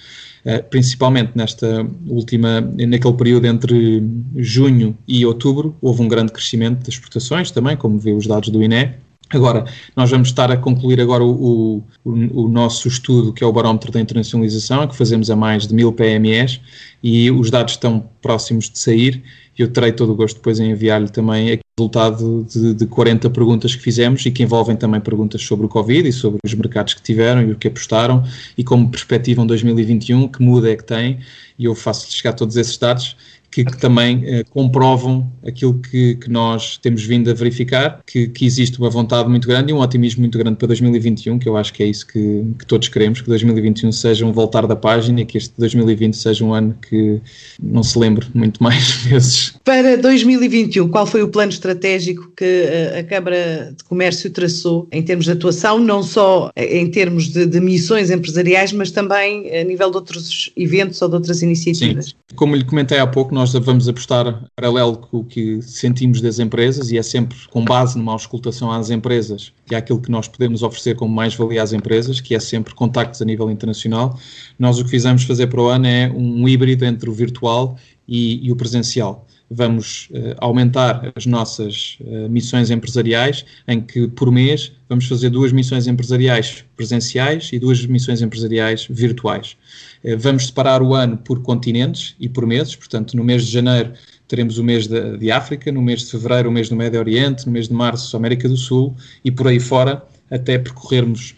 principalmente 0.71 1.33
nesta 1.35 1.85
última, 2.07 2.61
naquele 2.61 3.15
período 3.15 3.47
entre 3.47 4.05
junho 4.37 4.97
e 5.09 5.27
outubro, 5.27 5.75
houve 5.81 6.01
um 6.01 6.07
grande 6.07 6.31
crescimento 6.31 6.79
das 6.79 6.95
exportações 6.95 7.51
também, 7.51 7.77
como 7.77 7.99
vê 7.99 8.13
os 8.13 8.29
dados 8.29 8.51
do 8.51 8.63
INE, 8.63 8.93
Agora, 9.31 9.65
nós 9.97 10.11
vamos 10.11 10.29
estar 10.29 10.51
a 10.53 10.57
concluir 10.57 11.01
agora 11.01 11.25
o, 11.25 11.83
o, 12.05 12.13
o, 12.45 12.49
nosso 12.49 12.87
estudo, 12.87 13.33
que 13.33 13.43
é 13.43 13.47
o 13.47 13.53
barómetro 13.53 13.91
da 13.91 14.01
internacionalização, 14.01 14.87
que 14.87 14.97
fazemos 14.97 15.31
a 15.31 15.37
mais 15.37 15.67
de 15.67 15.75
mil 15.75 15.93
PMEs, 15.93 16.61
e 17.03 17.31
os 17.31 17.51
dados 17.51 17.75
estão 17.75 18.09
próximos 18.21 18.69
de 18.71 18.79
sair. 18.79 19.23
Eu 19.57 19.69
terei 19.69 19.93
todo 19.93 20.13
o 20.13 20.15
gosto 20.15 20.37
depois 20.37 20.61
em 20.61 20.71
enviar-lhe 20.71 21.09
também 21.09 21.55
o 21.55 21.59
resultado 21.79 22.47
de, 22.51 22.75
de 22.75 22.87
40 22.87 23.31
perguntas 23.31 23.75
que 23.75 23.83
fizemos 23.83 24.25
e 24.27 24.31
que 24.31 24.43
envolvem 24.43 24.77
também 24.77 25.01
perguntas 25.01 25.43
sobre 25.43 25.67
o 25.67 25.69
Covid 25.69 26.09
e 26.09 26.13
sobre 26.13 26.39
os 26.45 26.55
mercados 26.55 26.95
que 26.95 27.03
tiveram 27.03 27.43
e 27.43 27.53
o 27.53 27.57
que 27.57 27.69
apostaram 27.69 28.25
e 28.59 28.65
como 28.65 28.89
perspectivam 28.89 29.47
2021, 29.47 30.29
que 30.29 30.43
muda 30.43 30.71
é 30.71 30.77
que 30.77 30.85
tem, 30.85 31.21
e 31.59 31.65
eu 31.67 31.75
faço-lhe 31.75 32.13
chegar 32.13 32.33
todos 32.33 32.57
esses 32.57 32.77
dados 32.77 33.17
que, 33.55 33.65
que 33.65 33.77
também 33.79 34.25
eh, 34.27 34.45
comprovam 34.51 35.31
aquilo 35.47 35.75
que, 35.75 36.17
que, 36.17 36.29
nós 36.29 36.77
temos 36.77 37.05
vindo 37.05 37.31
a 37.31 37.35
verificar, 37.35 38.01
que, 38.05 38.27
que, 38.27 38.45
existe 38.45 38.81
uma 38.81 38.91
vontade 38.91 39.29
muito 39.29 39.47
grande 39.47 39.71
e 39.71 39.75
um 39.75 39.79
otimismo 39.79 40.23
muito 40.23 40.37
grande 40.37 40.57
para 40.57 40.67
2021, 40.67 41.39
que 41.39 41.49
eu 41.49 41.57
acho 41.57 41.73
que 41.73 41.85
é 41.85 41.87
isso 41.87 42.05
que, 42.05 42.45
todos 42.67 42.89
queremos, 42.89 43.21
que 43.21 43.29
2021 43.29 43.93
seja 43.93 44.27
um 44.27 44.33
voltar 44.33 44.67
da 44.67 44.75
página 44.75 45.21
e 45.21 45.25
que 45.25 45.39
este 45.39 45.55
2020 45.57 46.17
seja 46.17 46.45
um 46.45 46.53
ano 46.53 46.75
que 46.89 47.21
não 47.63 47.85
se 47.85 47.97
lembre 47.97 48.27
muito 48.35 48.61
mais 48.61 48.91
vezes. 49.07 49.55
Para 49.63 49.97
2021, 49.99 50.89
qual 50.89 51.07
foi 51.07 51.23
o 51.23 51.29
plano 51.29 51.53
estratégico 51.53 52.33
que 52.37 52.45
eh, 52.45 52.99
a 52.99 53.05
Câmara 53.05 53.73
de 53.77 53.85
Comércio 53.85 54.29
traçou 54.31 54.89
em 54.91 55.01
termos 55.01 55.27
de 55.27 55.31
atuação, 55.31 55.79
não 55.79 56.03
só 56.03 56.51
em 56.57 56.91
termos 56.91 57.29
de, 57.29 57.47
de 57.47 57.61
missões 57.61 58.11
empresariais, 58.11 58.73
mas 58.73 58.91
também 58.91 59.49
a 59.57 59.63
nível 59.63 59.93
de 59.93 59.97
outros 59.97 60.51
eventos 60.57 61.01
ou 61.01 61.09
de 61.09 61.15
outras 61.15 61.41
iniciativas? 61.41 62.07
Sim. 62.07 62.15
Como 62.35 62.57
lhe 62.57 62.65
comentei 62.65 62.99
há 62.99 63.07
pouco, 63.07 63.33
nós 63.33 63.44
nós 63.45 63.53
vamos 63.53 63.87
apostar 63.87 64.43
paralelo 64.57 64.97
com 64.97 65.19
o 65.19 65.25
que 65.25 65.61
sentimos 65.61 66.23
das 66.23 66.39
empresas 66.39 66.91
e 66.91 66.97
é 66.97 67.03
sempre 67.03 67.37
com 67.51 67.63
base 67.63 67.99
numa 67.99 68.13
auscultação 68.13 68.73
às 68.73 68.89
empresas 68.89 69.53
e 69.71 69.75
àquilo 69.75 70.01
que 70.01 70.11
nós 70.11 70.27
podemos 70.27 70.63
oferecer 70.63 70.97
como 70.97 71.15
mais-valia 71.15 71.63
às 71.63 71.75
empresas, 71.75 72.23
que 72.23 72.35
é 72.35 72.41
sempre 72.41 72.75
contactos 72.75 73.21
a 73.21 73.25
nível 73.25 73.51
internacional. 73.51 74.19
Nós 74.59 74.79
o 74.79 74.85
que 74.85 74.91
fizemos 74.91 75.25
fazer 75.25 75.49
para 75.49 75.61
o 75.61 75.67
ano 75.67 75.87
é 75.87 76.11
um 76.11 76.49
híbrido 76.49 76.87
entre 76.87 77.11
o 77.11 77.13
virtual 77.13 77.77
e, 78.09 78.47
e 78.47 78.51
o 78.51 78.57
presencial 78.57 79.27
vamos 79.55 80.09
uh, 80.11 80.35
aumentar 80.39 81.13
as 81.15 81.27
nossas 81.27 81.99
uh, 82.01 82.29
missões 82.29 82.71
empresariais, 82.71 83.45
em 83.69 83.81
que 83.81 84.09
por 84.09 84.31
mês 84.33 84.73
vamos 84.89 85.07
fazer 85.07 85.31
duas 85.31 85.53
missões 85.53 85.87
empresariais 85.87 86.65
presenciais 86.77 87.51
e 87.53 87.59
duas 87.59 87.87
missões 87.87 88.21
empresariais 88.21 88.87
virtuais. 88.91 89.57
Uh, 90.03 90.19
vamos 90.19 90.47
separar 90.47 90.83
o 90.83 90.95
ano 90.95 91.17
por 91.17 91.41
continentes 91.43 92.17
e 92.19 92.29
por 92.29 92.47
meses, 92.47 92.75
portanto, 92.75 93.17
no 93.17 93.23
mês 93.23 93.47
de 93.47 93.53
janeiro 93.53 93.93
teremos 94.27 94.59
o 94.59 94.65
mês 94.65 94.87
de, 94.87 95.19
de 95.19 95.31
África, 95.31 95.71
no 95.71 95.81
mês 95.81 96.01
de 96.01 96.11
fevereiro 96.11 96.49
o 96.49 96.53
mês 96.53 96.69
do 96.69 96.77
Médio 96.77 96.99
Oriente, 96.99 97.47
no 97.47 97.53
mês 97.53 97.69
de 97.69 97.75
março 97.75 98.17
América 98.17 98.49
do 98.49 98.57
Sul 98.57 98.97
e 99.25 99.31
por 99.31 99.47
aí 99.47 99.61
fora, 99.61 100.03
até 100.31 100.59
percorrermos 100.59 101.37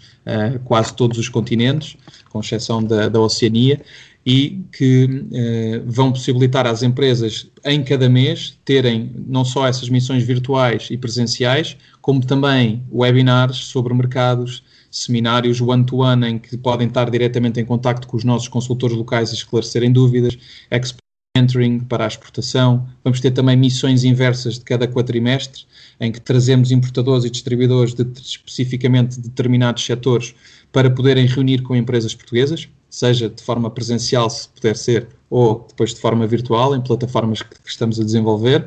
quase 0.65 0.93
todos 0.95 1.19
os 1.19 1.29
continentes, 1.29 1.97
com 2.31 2.41
exceção 2.41 2.83
da, 2.83 3.09
da 3.09 3.21
Oceania, 3.21 3.81
e 4.27 4.65
que 4.73 5.25
eh, 5.33 5.83
vão 5.87 6.11
possibilitar 6.11 6.67
às 6.67 6.83
empresas 6.83 7.49
em 7.65 7.85
cada 7.85 8.09
mês 8.09 8.59
terem 8.65 9.13
não 9.29 9.45
só 9.45 9.69
essas 9.69 9.89
missões 9.89 10.25
virtuais 10.25 10.89
e 10.91 10.99
presenciais, 10.99 11.77
como 12.01 12.21
também 12.27 12.83
webinars 12.93 13.57
sobre 13.57 13.95
mercados, 13.95 14.65
seminários 14.91 15.61
one-to-one 15.61 16.23
-one, 16.23 16.29
em 16.29 16.39
que 16.41 16.57
podem 16.57 16.89
estar 16.89 17.09
diretamente 17.09 17.61
em 17.61 17.65
contacto 17.65 18.09
com 18.09 18.17
os 18.17 18.25
nossos 18.25 18.49
consultores 18.49 18.97
locais 18.97 19.31
e 19.31 19.35
esclarecerem 19.35 19.93
dúvidas, 19.93 20.37
mentoring 21.37 21.79
para 21.81 22.05
a 22.05 22.09
exportação. 22.09 22.89
Vamos 23.05 23.21
ter 23.21 23.31
também 23.31 23.57
missões 23.57 24.03
inversas 24.03 24.59
de 24.59 24.65
cada 24.65 24.89
quatrimestre, 24.89 25.67
em 26.01 26.11
que 26.11 26.21
trazemos 26.21 26.73
importadores 26.73 27.25
e 27.25 27.31
distribuidores 27.31 27.95
de 27.95 28.05
especificamente 28.21 29.21
determinados 29.21 29.85
setores 29.85 30.35
para 30.73 30.91
poderem 30.91 31.27
reunir 31.27 31.63
com 31.63 31.77
empresas 31.77 32.13
portuguesas 32.13 32.69
seja 32.97 33.29
de 33.29 33.43
forma 33.43 33.71
presencial, 33.71 34.31
se 34.31 34.49
puder 34.49 34.75
ser, 34.75 35.07
ou 35.29 35.67
depois 35.69 35.93
de 35.93 36.01
forma 36.01 36.27
virtual, 36.27 36.75
em 36.75 36.81
plataformas 36.81 37.43
que, 37.43 37.55
estamos 37.67 38.01
a 38.01 38.05
desenvolver. 38.05 38.67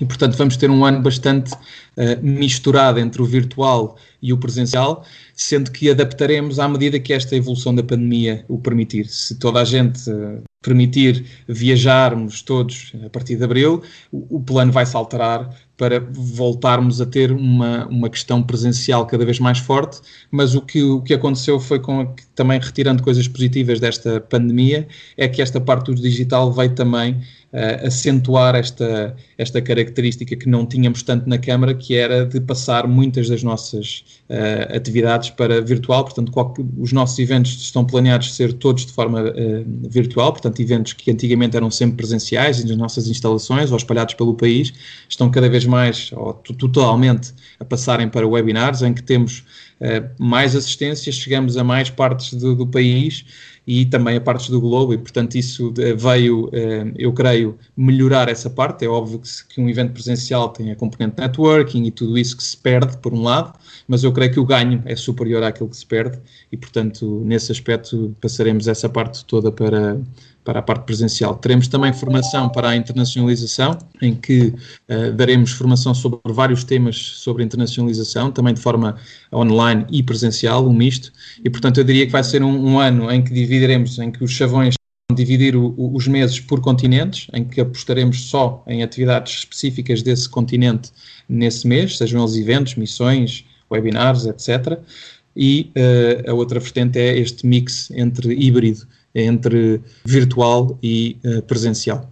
E, 0.00 0.04
portanto, 0.04 0.36
vamos 0.36 0.56
ter 0.56 0.70
um 0.70 0.84
ano 0.84 1.02
bastante 1.02 1.52
uh, 1.52 2.22
misturado 2.22 3.00
entre 3.00 3.20
o 3.20 3.24
virtual 3.24 3.96
e 4.22 4.32
o 4.32 4.38
presencial, 4.38 5.04
sendo 5.34 5.72
que 5.72 5.90
adaptaremos 5.90 6.60
à 6.60 6.68
medida 6.68 7.00
que 7.00 7.12
esta 7.12 7.34
evolução 7.34 7.74
da 7.74 7.82
pandemia 7.82 8.44
o 8.48 8.58
permitir. 8.58 9.08
Se 9.08 9.34
toda 9.34 9.60
a 9.60 9.64
gente 9.64 10.08
uh, 10.08 10.40
permitir 10.62 11.26
viajarmos 11.48 12.42
todos 12.42 12.92
a 13.04 13.10
partir 13.10 13.34
de 13.34 13.42
abril, 13.42 13.82
o, 14.12 14.36
o 14.36 14.40
plano 14.40 14.70
vai 14.70 14.86
se 14.86 14.96
alterar 14.96 15.50
para 15.82 15.98
voltarmos 15.98 17.00
a 17.00 17.06
ter 17.06 17.32
uma, 17.32 17.88
uma 17.88 18.08
questão 18.08 18.40
presencial 18.40 19.04
cada 19.04 19.24
vez 19.24 19.40
mais 19.40 19.58
forte, 19.58 20.00
mas 20.30 20.54
o 20.54 20.60
que, 20.60 20.80
o 20.80 21.02
que 21.02 21.12
aconteceu 21.12 21.58
foi 21.58 21.80
com 21.80 22.14
também 22.36 22.60
retirando 22.60 23.02
coisas 23.02 23.26
positivas 23.26 23.80
desta 23.80 24.20
pandemia, 24.20 24.86
é 25.16 25.26
que 25.26 25.42
esta 25.42 25.60
parte 25.60 25.86
do 25.86 25.96
digital 25.96 26.52
veio 26.52 26.72
também 26.72 27.20
uh, 27.52 27.86
acentuar 27.86 28.54
esta, 28.54 29.14
esta 29.36 29.60
característica 29.60 30.34
que 30.34 30.48
não 30.48 30.66
tínhamos 30.66 31.02
tanto 31.02 31.28
na 31.28 31.38
Câmara, 31.38 31.74
que 31.74 31.94
era 31.94 32.24
de 32.24 32.40
passar 32.40 32.86
muitas 32.86 33.28
das 33.28 33.42
nossas 33.42 34.04
uh, 34.28 34.76
atividades 34.76 35.30
para 35.30 35.60
virtual, 35.60 36.04
portanto 36.04 36.32
qualquer, 36.32 36.64
os 36.78 36.92
nossos 36.92 37.18
eventos 37.18 37.52
estão 37.52 37.84
planeados 37.84 38.34
ser 38.34 38.52
todos 38.54 38.86
de 38.86 38.92
forma 38.92 39.22
uh, 39.22 39.88
virtual, 39.88 40.32
portanto 40.32 40.60
eventos 40.60 40.92
que 40.92 41.10
antigamente 41.10 41.56
eram 41.56 41.70
sempre 41.70 41.96
presenciais 41.98 42.64
nas 42.64 42.76
nossas 42.76 43.08
instalações 43.08 43.70
ou 43.70 43.76
espalhados 43.76 44.14
pelo 44.14 44.34
país, 44.34 44.72
estão 45.08 45.30
cada 45.30 45.48
vez 45.48 45.64
mais 45.66 46.10
ou 46.12 46.32
totalmente 46.34 47.32
a 47.60 47.64
passarem 47.64 48.08
para 48.08 48.26
webinars, 48.26 48.82
em 48.82 48.92
que 48.92 49.02
temos 49.02 49.44
mais 50.16 50.54
assistências, 50.54 51.16
chegamos 51.16 51.56
a 51.56 51.64
mais 51.64 51.90
partes 51.90 52.34
do, 52.34 52.54
do 52.54 52.64
país 52.64 53.24
e 53.66 53.86
também 53.86 54.16
a 54.16 54.20
partes 54.20 54.48
do 54.48 54.60
globo, 54.60 54.92
e 54.92 54.98
portanto 54.98 55.36
isso 55.36 55.72
eh, 55.78 55.94
veio, 55.94 56.50
eh, 56.52 56.92
eu 56.96 57.12
creio, 57.12 57.56
melhorar 57.76 58.28
essa 58.28 58.50
parte. 58.50 58.84
É 58.84 58.88
óbvio 58.88 59.20
que, 59.20 59.60
um 59.60 59.68
evento 59.68 59.92
presencial 59.92 60.48
tem 60.48 60.72
a 60.72 60.76
componente 60.76 61.14
networking 61.18 61.84
e 61.84 61.90
tudo 61.90 62.18
isso 62.18 62.36
que 62.36 62.42
se 62.42 62.56
perde, 62.56 62.96
por 62.98 63.12
um 63.14 63.22
lado, 63.22 63.52
mas 63.86 64.02
eu 64.02 64.12
creio 64.12 64.32
que 64.32 64.40
o 64.40 64.44
ganho 64.44 64.82
é 64.84 64.96
superior 64.96 65.42
àquilo 65.44 65.68
que 65.68 65.76
se 65.76 65.86
perde, 65.86 66.18
e 66.50 66.56
portanto, 66.56 67.22
nesse 67.24 67.52
aspecto, 67.52 68.14
passaremos 68.20 68.66
essa 68.66 68.88
parte 68.88 69.24
toda 69.24 69.52
para 69.52 70.00
para 70.44 70.58
a 70.58 70.62
parte 70.62 70.84
presencial. 70.84 71.36
Teremos 71.36 71.68
também 71.68 71.92
formação 71.92 72.48
para 72.48 72.70
a 72.70 72.76
internacionalização, 72.76 73.78
em 74.00 74.14
que 74.14 74.54
uh, 74.88 75.12
daremos 75.14 75.52
formação 75.52 75.94
sobre 75.94 76.20
vários 76.26 76.64
temas 76.64 76.96
sobre 76.96 77.44
internacionalização, 77.44 78.30
também 78.30 78.54
de 78.54 78.60
forma 78.60 78.96
online 79.32 79.86
e 79.90 80.02
presencial, 80.02 80.66
um 80.66 80.72
misto, 80.72 81.12
e 81.44 81.50
portanto 81.50 81.78
eu 81.78 81.84
diria 81.84 82.06
que 82.06 82.12
vai 82.12 82.24
ser 82.24 82.42
um, 82.42 82.72
um 82.72 82.78
ano 82.78 83.10
em 83.10 83.22
que 83.22 83.32
dividiremos, 83.32 83.98
em 83.98 84.10
que 84.10 84.24
os 84.24 84.32
chavões 84.32 84.74
dividir 85.14 85.54
o, 85.54 85.74
os 85.94 86.08
meses 86.08 86.40
por 86.40 86.60
continentes, 86.60 87.28
em 87.32 87.44
que 87.44 87.60
apostaremos 87.60 88.28
só 88.28 88.64
em 88.66 88.82
atividades 88.82 89.38
específicas 89.38 90.02
desse 90.02 90.28
continente 90.28 90.90
nesse 91.28 91.66
mês, 91.66 91.98
sejam 91.98 92.20
eles 92.22 92.36
eventos, 92.36 92.74
missões, 92.74 93.44
webinars, 93.70 94.26
etc. 94.26 94.78
E 95.36 95.70
uh, 95.76 96.30
a 96.30 96.34
outra 96.34 96.60
vertente 96.60 96.98
é 96.98 97.18
este 97.18 97.46
mix 97.46 97.90
entre 97.90 98.34
híbrido 98.34 98.86
entre 99.14 99.80
virtual 100.04 100.78
e 100.82 101.16
uh, 101.24 101.42
presencial. 101.42 102.10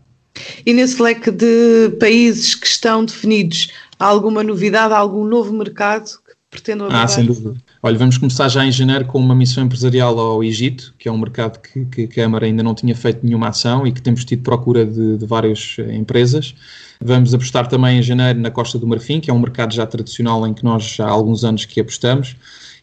E 0.65 0.73
nesse 0.73 1.01
leque 1.01 1.31
de 1.31 1.91
países 1.99 2.55
que 2.55 2.67
estão 2.67 3.05
definidos, 3.05 3.71
há 3.99 4.07
alguma 4.07 4.43
novidade, 4.43 4.95
algum 4.95 5.25
novo 5.25 5.53
mercado 5.53 6.07
que 6.07 6.35
pretendam 6.51 6.87
abordar? 6.87 7.05
Ah, 7.05 7.09
sem 7.09 7.27
dúvida. 7.27 7.55
Olha, 7.83 7.99
vamos 7.99 8.19
começar 8.19 8.49
já 8.49 8.65
em 8.65 8.71
janeiro 8.71 9.07
com 9.07 9.19
uma 9.19 9.35
missão 9.35 9.65
empresarial 9.65 10.19
ao 10.19 10.45
Egito, 10.45 10.95
que 10.99 11.09
é 11.09 11.13
um 11.13 11.19
mercado 11.19 11.59
que, 11.61 11.85
que 11.87 12.03
a 12.05 12.09
Câmara 12.09 12.47
ainda 12.47 12.63
não 12.63 12.75
tinha 12.75 12.95
feito 12.95 13.25
nenhuma 13.25 13.49
ação 13.49 13.87
e 13.87 13.93
que 13.93 14.03
temos 14.03 14.25
tido 14.25 14.43
procura 14.43 14.85
de, 14.85 15.17
de 15.17 15.27
várias 15.27 15.77
eh, 15.79 15.95
empresas. 15.95 16.55
Vamos 17.03 17.33
apostar 17.33 17.67
também 17.67 17.99
em 17.99 18.03
janeiro 18.03 18.39
na 18.39 18.51
Costa 18.51 18.79
do 18.79 18.87
Marfim, 18.87 19.21
que 19.21 19.31
é 19.31 19.35
um 19.35 19.39
mercado 19.39 19.73
já 19.73 19.87
tradicional 19.87 20.47
em 20.47 20.53
que 20.53 20.63
nós 20.63 20.85
já 20.85 21.07
há 21.07 21.11
alguns 21.11 21.43
anos 21.43 21.65
que 21.65 21.81
apostamos. 21.81 22.37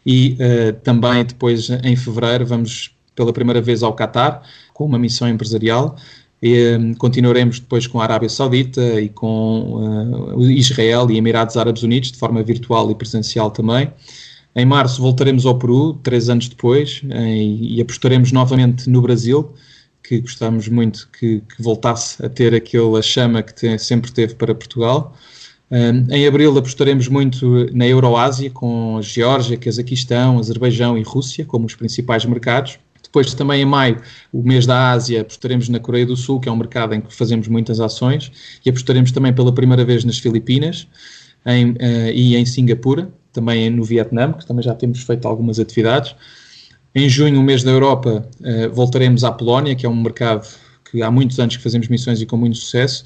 E 0.04 0.36
uh, 0.40 0.72
também 0.82 1.24
depois, 1.24 1.70
em 1.70 1.94
fevereiro, 1.94 2.44
vamos 2.44 2.90
pela 3.18 3.32
primeira 3.32 3.60
vez 3.60 3.82
ao 3.82 3.92
Catar, 3.92 4.42
com 4.72 4.84
uma 4.86 4.98
missão 4.98 5.28
empresarial. 5.28 5.96
E, 6.40 6.76
um, 6.76 6.94
continuaremos 6.94 7.58
depois 7.58 7.84
com 7.88 8.00
a 8.00 8.04
Arábia 8.04 8.28
Saudita 8.28 9.00
e 9.00 9.08
com 9.08 10.36
uh, 10.36 10.50
Israel 10.50 11.10
e 11.10 11.16
Emirados 11.16 11.56
Árabes 11.56 11.82
Unidos, 11.82 12.12
de 12.12 12.18
forma 12.18 12.40
virtual 12.44 12.88
e 12.92 12.94
presencial 12.94 13.50
também. 13.50 13.92
Em 14.54 14.64
março 14.64 15.02
voltaremos 15.02 15.44
ao 15.44 15.58
Peru, 15.58 15.94
três 15.94 16.28
anos 16.28 16.48
depois, 16.48 17.02
em, 17.10 17.74
e 17.74 17.80
apostaremos 17.80 18.30
novamente 18.30 18.88
no 18.88 19.02
Brasil, 19.02 19.52
que 20.00 20.20
gostamos 20.20 20.68
muito 20.68 21.08
que, 21.18 21.40
que 21.40 21.60
voltasse 21.60 22.24
a 22.24 22.28
ter 22.28 22.54
aquela 22.54 23.02
chama 23.02 23.42
que 23.42 23.52
tem, 23.52 23.76
sempre 23.76 24.12
teve 24.12 24.36
para 24.36 24.54
Portugal. 24.54 25.12
Um, 25.70 26.06
em 26.14 26.26
abril 26.26 26.56
apostaremos 26.56 27.08
muito 27.08 27.66
na 27.74 27.86
Euroásia, 27.86 28.48
com 28.48 28.96
a 28.96 29.02
Geórgia, 29.02 29.56
Cazaquistão, 29.58 30.38
Azerbaijão 30.38 30.96
e 30.96 31.02
Rússia 31.02 31.44
como 31.44 31.66
os 31.66 31.74
principais 31.74 32.24
mercados. 32.24 32.78
Depois, 33.08 33.32
também 33.32 33.62
em 33.62 33.64
maio, 33.64 34.00
o 34.30 34.42
mês 34.42 34.66
da 34.66 34.90
Ásia, 34.90 35.22
apostaremos 35.22 35.68
na 35.70 35.80
Coreia 35.80 36.04
do 36.04 36.14
Sul, 36.14 36.38
que 36.38 36.48
é 36.48 36.52
um 36.52 36.56
mercado 36.56 36.94
em 36.94 37.00
que 37.00 37.14
fazemos 37.14 37.48
muitas 37.48 37.80
ações, 37.80 38.30
e 38.64 38.68
apostaremos 38.68 39.10
também 39.12 39.32
pela 39.32 39.52
primeira 39.52 39.82
vez 39.82 40.04
nas 40.04 40.18
Filipinas 40.18 40.86
em, 41.46 41.70
uh, 41.70 41.76
e 42.12 42.36
em 42.36 42.44
Singapura, 42.44 43.10
também 43.32 43.70
no 43.70 43.82
Vietnã, 43.82 44.32
que 44.34 44.46
também 44.46 44.62
já 44.62 44.74
temos 44.74 45.02
feito 45.02 45.26
algumas 45.26 45.58
atividades. 45.58 46.14
Em 46.94 47.08
junho, 47.08 47.40
o 47.40 47.42
mês 47.42 47.62
da 47.62 47.70
Europa, 47.70 48.28
uh, 48.40 48.74
voltaremos 48.74 49.24
à 49.24 49.32
Polónia, 49.32 49.74
que 49.74 49.86
é 49.86 49.88
um 49.88 49.96
mercado 49.96 50.46
que 50.90 51.02
há 51.02 51.10
muitos 51.10 51.38
anos 51.38 51.56
que 51.56 51.62
fazemos 51.62 51.88
missões 51.88 52.20
e 52.20 52.26
com 52.26 52.36
muito 52.36 52.58
sucesso. 52.58 53.04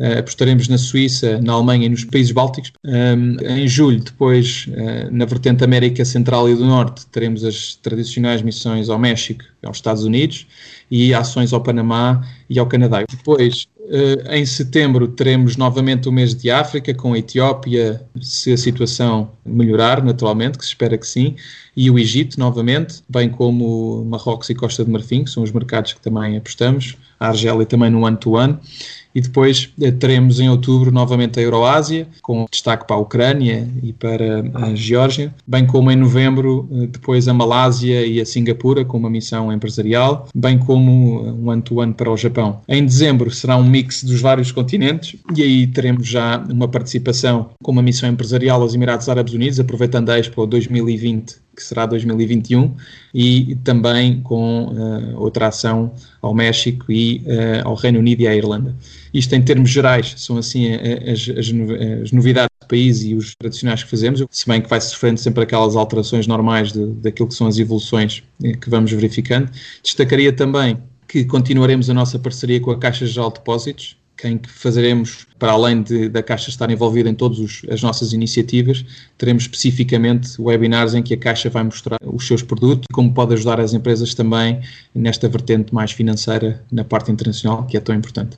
Uh, 0.00 0.18
apostaremos 0.18 0.66
na 0.66 0.78
Suíça, 0.78 1.38
na 1.42 1.52
Alemanha 1.52 1.84
e 1.84 1.88
nos 1.90 2.04
países 2.04 2.32
bálticos. 2.32 2.72
Um, 2.82 3.36
em 3.44 3.68
julho, 3.68 4.02
depois, 4.02 4.66
uh, 4.68 5.14
na 5.14 5.26
vertente 5.26 5.62
América 5.62 6.02
Central 6.06 6.48
e 6.48 6.54
do 6.54 6.64
Norte, 6.64 7.04
teremos 7.08 7.44
as 7.44 7.74
tradicionais 7.74 8.40
missões 8.40 8.88
ao 8.88 8.98
México 8.98 9.44
aos 9.62 9.76
Estados 9.76 10.04
Unidos 10.04 10.46
e 10.90 11.12
ações 11.14 11.52
ao 11.52 11.60
Panamá 11.60 12.26
e 12.48 12.58
ao 12.58 12.66
Canadá. 12.66 13.04
Depois, 13.08 13.66
uh, 13.78 14.32
em 14.32 14.44
setembro, 14.46 15.06
teremos 15.06 15.56
novamente 15.56 16.08
o 16.08 16.12
mês 16.12 16.34
de 16.34 16.50
África, 16.50 16.94
com 16.94 17.12
a 17.12 17.18
Etiópia, 17.18 18.02
se 18.20 18.52
a 18.52 18.56
situação 18.56 19.30
melhorar, 19.44 20.02
naturalmente, 20.02 20.58
que 20.58 20.64
se 20.64 20.70
espera 20.70 20.96
que 20.96 21.06
sim, 21.06 21.36
e 21.76 21.90
o 21.90 21.98
Egito, 21.98 22.40
novamente, 22.40 23.02
bem 23.08 23.28
como 23.28 24.04
Marrocos 24.06 24.50
e 24.50 24.54
Costa 24.54 24.84
de 24.84 24.90
Marfim, 24.90 25.24
que 25.24 25.30
são 25.30 25.42
os 25.42 25.52
mercados 25.52 25.92
que 25.92 26.00
também 26.00 26.36
apostamos, 26.36 26.96
a 27.18 27.28
Argélia 27.28 27.66
também 27.66 27.90
no 27.90 28.06
ano-to-ano. 28.06 28.54
-ano 28.54 28.99
e 29.14 29.20
depois 29.20 29.70
eh, 29.80 29.90
teremos 29.90 30.40
em 30.40 30.48
outubro 30.48 30.90
novamente 30.90 31.38
a 31.38 31.42
Euroásia, 31.42 32.06
com 32.22 32.46
destaque 32.50 32.86
para 32.86 32.96
a 32.96 32.98
Ucrânia 32.98 33.68
e 33.82 33.92
para 33.92 34.44
a 34.54 34.74
Geórgia, 34.74 35.34
bem 35.46 35.66
como 35.66 35.90
em 35.90 35.96
novembro 35.96 36.68
eh, 36.72 36.86
depois 36.86 37.28
a 37.28 37.34
Malásia 37.34 38.06
e 38.06 38.20
a 38.20 38.26
Singapura 38.26 38.84
com 38.84 38.98
uma 38.98 39.10
missão 39.10 39.52
empresarial, 39.52 40.28
bem 40.34 40.58
como 40.58 41.24
eh, 41.26 41.32
um 41.32 41.50
ano-to-ano 41.50 41.94
para 41.94 42.10
o 42.10 42.16
Japão. 42.16 42.60
Em 42.68 42.84
dezembro 42.84 43.30
será 43.30 43.56
um 43.56 43.64
mix 43.64 44.04
dos 44.04 44.20
vários 44.20 44.52
continentes 44.52 45.16
e 45.34 45.42
aí 45.42 45.66
teremos 45.66 46.06
já 46.06 46.42
uma 46.50 46.68
participação 46.68 47.50
com 47.62 47.72
uma 47.72 47.82
missão 47.82 48.08
empresarial 48.08 48.62
aos 48.62 48.74
Emirados 48.74 49.08
Árabes 49.08 49.34
Unidos, 49.34 49.60
aproveitando 49.60 50.10
a 50.10 50.18
Expo 50.18 50.46
2020 50.46 51.49
que 51.54 51.62
será 51.62 51.86
2021, 51.86 52.74
e 53.12 53.56
também 53.64 54.20
com 54.22 54.66
uh, 54.66 55.20
outra 55.20 55.48
ação 55.48 55.92
ao 56.22 56.34
México 56.34 56.90
e 56.90 57.22
uh, 57.26 57.68
ao 57.68 57.74
Reino 57.74 57.98
Unido 57.98 58.22
e 58.22 58.28
à 58.28 58.34
Irlanda. 58.34 58.74
Isto 59.12 59.34
em 59.34 59.42
termos 59.42 59.70
gerais 59.70 60.14
são 60.16 60.38
assim 60.38 60.72
as, 60.74 61.28
as, 61.28 61.38
as, 61.38 62.12
novidades 62.12 62.50
do 62.60 62.66
país 62.68 63.02
e 63.02 63.14
os 63.14 63.34
tradicionais 63.34 63.82
que 63.82 63.90
fazemos, 63.90 64.24
se 64.30 64.46
bem 64.46 64.60
que 64.60 64.68
vai 64.68 64.80
sofrendo 64.80 65.18
sempre 65.18 65.42
aquelas 65.42 65.74
alterações 65.74 66.26
normais 66.26 66.72
de, 66.72 66.86
daquilo 66.86 67.28
que 67.28 67.34
são 67.34 67.46
as 67.46 67.58
evoluções 67.58 68.22
eh, 68.42 68.52
que 68.52 68.70
vamos 68.70 68.92
verificando. 68.92 69.50
Destacaria 69.82 70.32
também 70.32 70.78
que 71.08 71.24
continuaremos 71.24 71.90
a 71.90 71.94
nossa 71.94 72.18
parceria 72.20 72.60
com 72.60 72.70
a 72.70 72.78
Caixa 72.78 73.04
Geral 73.04 73.30
de 73.30 73.40
Depósitos, 73.40 73.96
em 74.24 74.38
que 74.38 74.50
fazeremos, 74.50 75.26
para 75.38 75.52
além 75.52 75.82
de, 75.82 76.08
da 76.08 76.22
Caixa 76.22 76.50
estar 76.50 76.70
envolvida 76.70 77.08
em 77.08 77.14
todas 77.14 77.62
as 77.70 77.82
nossas 77.82 78.12
iniciativas, 78.12 78.84
teremos 79.16 79.44
especificamente 79.44 80.40
webinars 80.40 80.94
em 80.94 81.02
que 81.02 81.14
a 81.14 81.16
Caixa 81.16 81.48
vai 81.48 81.62
mostrar 81.62 81.98
os 82.04 82.26
seus 82.26 82.42
produtos 82.42 82.86
e 82.90 82.92
como 82.92 83.12
pode 83.12 83.34
ajudar 83.34 83.60
as 83.60 83.72
empresas 83.72 84.14
também 84.14 84.60
nesta 84.94 85.28
vertente 85.28 85.74
mais 85.74 85.92
financeira 85.92 86.62
na 86.70 86.84
parte 86.84 87.10
internacional, 87.10 87.66
que 87.66 87.76
é 87.76 87.80
tão 87.80 87.94
importante. 87.94 88.36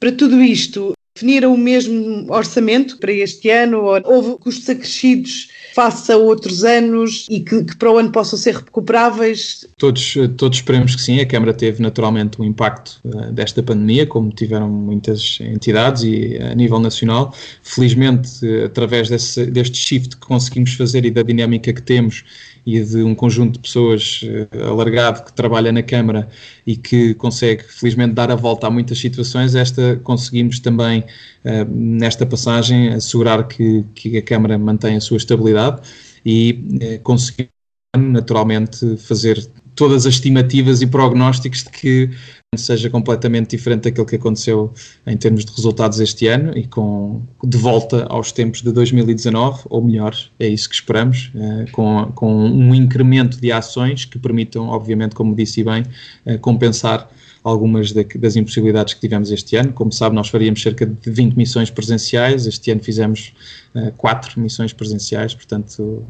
Para 0.00 0.12
tudo 0.12 0.42
isto, 0.42 0.92
definiram 1.18 1.52
o 1.52 1.58
mesmo 1.58 2.26
orçamento 2.32 2.96
para 2.98 3.12
este 3.12 3.50
ano? 3.50 3.82
Ou 3.82 4.00
houve 4.04 4.38
custos 4.38 4.68
acrescidos 4.68 5.48
face 5.74 6.10
a 6.12 6.16
outros 6.16 6.64
anos 6.64 7.26
e 7.28 7.40
que, 7.40 7.64
que, 7.64 7.76
para 7.76 7.90
o 7.90 7.98
ano 7.98 8.10
possam 8.10 8.38
ser 8.38 8.54
recuperáveis? 8.54 9.66
Todos, 9.76 10.14
todos 10.36 10.58
esperemos 10.58 10.94
que 10.94 11.02
sim. 11.02 11.20
A 11.20 11.26
Câmara 11.26 11.52
teve 11.52 11.82
naturalmente 11.82 12.38
o 12.38 12.42
um 12.42 12.46
impacto 12.46 13.00
uh, 13.04 13.32
desta 13.32 13.62
pandemia, 13.62 14.06
como 14.06 14.30
tiveram 14.30 14.68
muitas 14.68 15.38
entidades 15.40 16.04
e 16.04 16.38
a 16.38 16.54
nível 16.54 16.78
nacional. 16.78 17.34
Felizmente, 17.62 18.46
uh, 18.46 18.66
através 18.66 19.08
desse, 19.08 19.46
deste 19.46 19.76
shift 19.76 20.16
que 20.16 20.26
conseguimos 20.26 20.74
fazer 20.74 21.04
e 21.04 21.10
da 21.10 21.22
dinâmica 21.22 21.72
que 21.72 21.82
temos 21.82 22.24
e 22.68 22.84
de 22.84 23.02
um 23.02 23.14
conjunto 23.14 23.54
de 23.54 23.60
pessoas 23.60 24.20
uh, 24.22 24.68
alargado 24.68 25.24
que 25.24 25.32
trabalha 25.32 25.72
na 25.72 25.82
Câmara 25.82 26.28
e 26.66 26.76
que 26.76 27.14
consegue, 27.14 27.64
felizmente, 27.64 28.12
dar 28.12 28.30
a 28.30 28.34
volta 28.34 28.66
a 28.66 28.70
muitas 28.70 28.98
situações, 28.98 29.54
esta 29.54 29.96
conseguimos 30.04 30.60
também, 30.60 31.00
uh, 31.00 31.64
nesta 31.70 32.26
passagem, 32.26 32.90
assegurar 32.90 33.48
que, 33.48 33.86
que 33.94 34.18
a 34.18 34.22
Câmara 34.22 34.58
mantém 34.58 34.96
a 34.96 35.00
sua 35.00 35.16
estabilidade 35.16 35.80
e 36.26 36.62
uh, 36.74 37.02
conseguimos, 37.02 37.50
naturalmente, 37.96 38.98
fazer 38.98 39.48
todas 39.74 40.04
as 40.04 40.14
estimativas 40.14 40.82
e 40.82 40.86
prognósticos 40.86 41.64
de 41.64 41.70
que 41.70 42.10
seja 42.56 42.88
completamente 42.88 43.50
diferente 43.50 43.82
daquilo 43.82 44.06
que 44.06 44.16
aconteceu 44.16 44.72
em 45.06 45.16
termos 45.18 45.44
de 45.44 45.52
resultados 45.52 46.00
este 46.00 46.26
ano 46.28 46.56
e 46.56 46.66
com 46.66 47.20
de 47.44 47.58
volta 47.58 48.06
aos 48.08 48.32
tempos 48.32 48.62
de 48.62 48.72
2019, 48.72 49.64
ou 49.68 49.82
melhor, 49.82 50.16
é 50.40 50.48
isso 50.48 50.66
que 50.66 50.74
esperamos, 50.74 51.30
eh, 51.34 51.66
com, 51.72 52.10
com 52.14 52.34
um 52.34 52.74
incremento 52.74 53.38
de 53.38 53.52
ações 53.52 54.06
que 54.06 54.18
permitam, 54.18 54.68
obviamente, 54.68 55.14
como 55.14 55.34
disse 55.34 55.62
bem, 55.62 55.84
eh, 56.24 56.38
compensar 56.38 57.10
algumas 57.44 57.92
das 57.92 58.36
impossibilidades 58.36 58.94
que 58.94 59.00
tivemos 59.00 59.30
este 59.30 59.56
ano. 59.56 59.72
Como 59.74 59.92
sabe, 59.92 60.14
nós 60.14 60.28
faríamos 60.28 60.62
cerca 60.62 60.86
de 60.86 61.10
20 61.10 61.34
missões 61.34 61.70
presenciais, 61.70 62.46
este 62.46 62.70
ano 62.70 62.82
fizemos 62.82 63.32
uh, 63.74 63.92
4 63.96 64.40
missões 64.40 64.72
presenciais, 64.72 65.34
portanto 65.34 66.04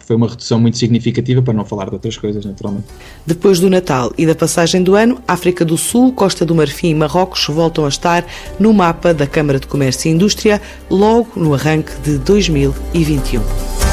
foi 0.00 0.16
uma 0.16 0.28
redução 0.28 0.58
muito 0.58 0.78
significativa, 0.78 1.42
para 1.42 1.54
não 1.54 1.64
falar 1.64 1.86
de 1.86 1.94
outras 1.94 2.16
coisas, 2.16 2.44
naturalmente. 2.44 2.86
Depois 3.26 3.60
do 3.60 3.68
Natal 3.68 4.12
e 4.16 4.26
da 4.26 4.34
passagem 4.34 4.82
do 4.82 4.94
ano, 4.94 5.20
África 5.26 5.64
do 5.64 5.76
Sul, 5.76 6.12
Costa 6.12 6.44
do 6.44 6.54
Marfim 6.54 6.90
e 6.90 6.94
Marrocos 6.94 7.46
voltam 7.48 7.84
a 7.84 7.88
estar 7.88 8.26
no 8.58 8.72
mapa 8.72 9.12
da 9.12 9.26
Câmara 9.26 9.60
de 9.60 9.66
Comércio 9.66 10.08
e 10.08 10.12
Indústria 10.12 10.60
logo 10.90 11.28
no 11.36 11.54
arranque 11.54 11.92
de 12.02 12.18
2021. 12.18 13.87